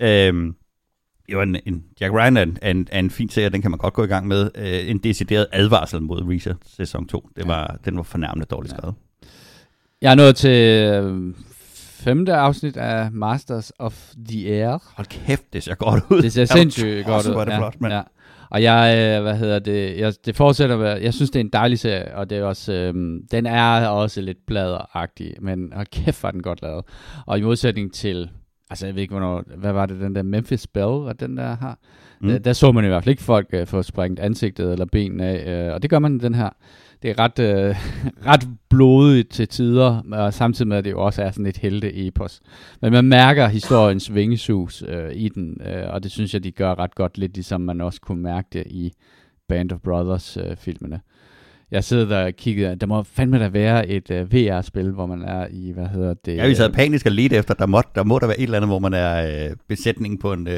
[0.00, 0.54] Øhm,
[1.28, 3.70] jo, en, en Jack Ryan er en, er, en, er en fin serie, den kan
[3.70, 4.50] man godt gå i gang med.
[4.54, 7.28] Øh, en decideret advarsel mod Reacher sæson 2.
[7.36, 7.90] Det var, ja.
[7.90, 8.94] Den var fornærmende dårligt skrevet.
[9.22, 9.26] Ja.
[10.02, 10.60] Jeg er nået til
[10.92, 11.34] øh,
[12.04, 14.94] femte afsnit af Masters of the Air.
[14.96, 16.22] Hold kæft, det ser godt ud.
[16.22, 17.34] Det ser sindssygt godt ud.
[17.34, 17.94] Var det ja, flot, mand.
[17.94, 18.02] Ja.
[18.50, 21.50] Og jeg, øh, hvad hedder det, jeg, det fortsætter med, jeg synes, det er en
[21.52, 26.22] dejlig serie, og det er også, øhm, den er også lidt bladeragtig, men hold kæft,
[26.22, 26.84] var den godt lavet.
[27.26, 28.30] Og i modsætning til,
[28.72, 31.56] altså jeg ved ikke, hvornår, hvad var det, den der Memphis Bell, og den der
[31.56, 31.78] har,
[32.20, 32.28] mm.
[32.28, 35.26] der, der, så man i hvert fald ikke folk øh, få sprængt ansigtet eller benene
[35.26, 36.50] af, øh, og det gør man i den her
[37.02, 37.76] det er ret, øh,
[38.30, 42.40] ret blodigt til tider, og samtidig med, at det jo også er sådan et helte-epos.
[42.80, 46.78] Men man mærker historiens vingesus øh, i den, øh, og det synes jeg, de gør
[46.78, 48.92] ret godt, lidt ligesom man også kunne mærke det i
[49.48, 50.96] Band of Brothers-filmene.
[50.96, 51.00] Øh,
[51.72, 55.06] jeg sidder der og kigger, der må fandme da være et uh, øh, VR-spil, hvor
[55.06, 56.36] man er i, hvad hedder det?
[56.36, 58.56] Ja, vi sad panisk og lidt efter, der må, der må der være et eller
[58.56, 60.46] andet, hvor man er uh, besætning på en...
[60.46, 60.52] Uh,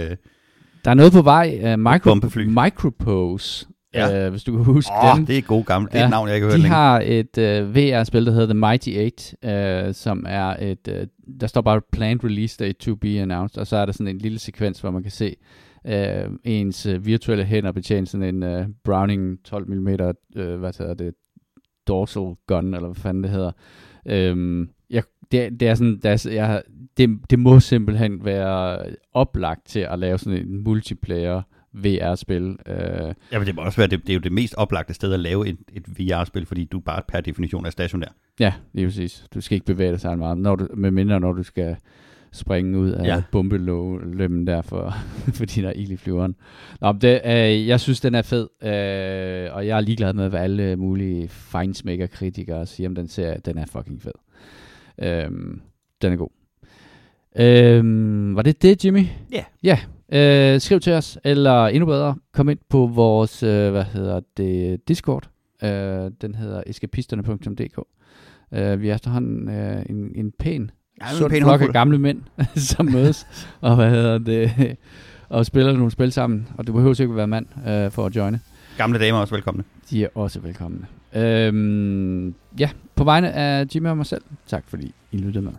[0.84, 2.14] der er noget på vej, uh, micro,
[2.46, 4.26] Micropose, Ja.
[4.26, 5.26] Øh, hvis du kan huske oh, dem.
[5.26, 5.90] det er god gammel.
[5.90, 6.74] Det er ja, et navn, jeg kan høre De længe.
[6.76, 11.06] har et øh, VR-spil, der hedder The Mighty Eight, øh, som er et, øh,
[11.40, 14.18] der står bare planned release date to be announced, og så er der sådan en
[14.18, 15.36] lille sekvens, hvor man kan se
[15.87, 20.95] øh, ens øh, virtuelle hænder betjene sådan en øh, Browning 12 mm, øh, hvad hedder
[20.95, 21.14] det,
[21.89, 23.53] dorsal gun, eller hvad fanden det hedder.
[24.07, 26.62] Øh, jeg, det, det er sådan, der er, jeg,
[26.97, 31.43] det, det må simpelthen være oplagt til at lave sådan en multiplayer
[31.74, 32.57] VR-spil.
[32.66, 33.14] Øh.
[33.32, 35.20] Ja, men det må også være, det, det er jo det mest oplagte sted at
[35.20, 38.09] lave et, et VR-spil, fordi du bare per definition er stationær.
[38.41, 39.24] Ja, lige præcis.
[39.35, 41.76] Du skal ikke bevæge dig så meget, når du, med mindre når du skal
[42.35, 43.22] springe ud af ja.
[43.32, 44.95] bombelømmen der for,
[45.39, 46.35] fordi der er ild i flyveren.
[46.80, 50.41] Nå, det, øh, jeg synes, den er fed, øh, og jeg er ligeglad med, hvad
[50.41, 53.41] alle mulige fejnsmækker-kritikere siger om den serie.
[53.45, 54.12] Den er fucking fed.
[54.99, 55.30] Øh,
[56.03, 56.30] den er god.
[57.39, 59.07] Øh, var det det, Jimmy?
[59.32, 59.37] Ja.
[59.37, 59.45] Yeah.
[59.62, 59.78] Ja,
[60.12, 64.89] Øh, skriv til os, eller endnu bedre, kom ind på vores, øh, hvad hedder det,
[64.89, 65.30] Discord.
[65.62, 67.78] Øh, den hedder eskapisterne.dk.
[68.55, 70.70] Øh, vi er efterhånden øh, en, en pæn,
[71.01, 72.22] ja, sund pæn flok af gamle mænd,
[72.57, 73.26] som mødes,
[73.61, 74.76] og hvad hedder det,
[75.28, 76.49] og spiller nogle spil sammen.
[76.59, 78.40] Og du behøver ikke at være mand øh, for at joine.
[78.76, 79.64] Gamle damer er også velkomne.
[79.90, 80.86] De er også velkomne.
[81.14, 85.53] Øhm, ja, på vegne af Jimmy og mig selv, tak fordi I lyttede med.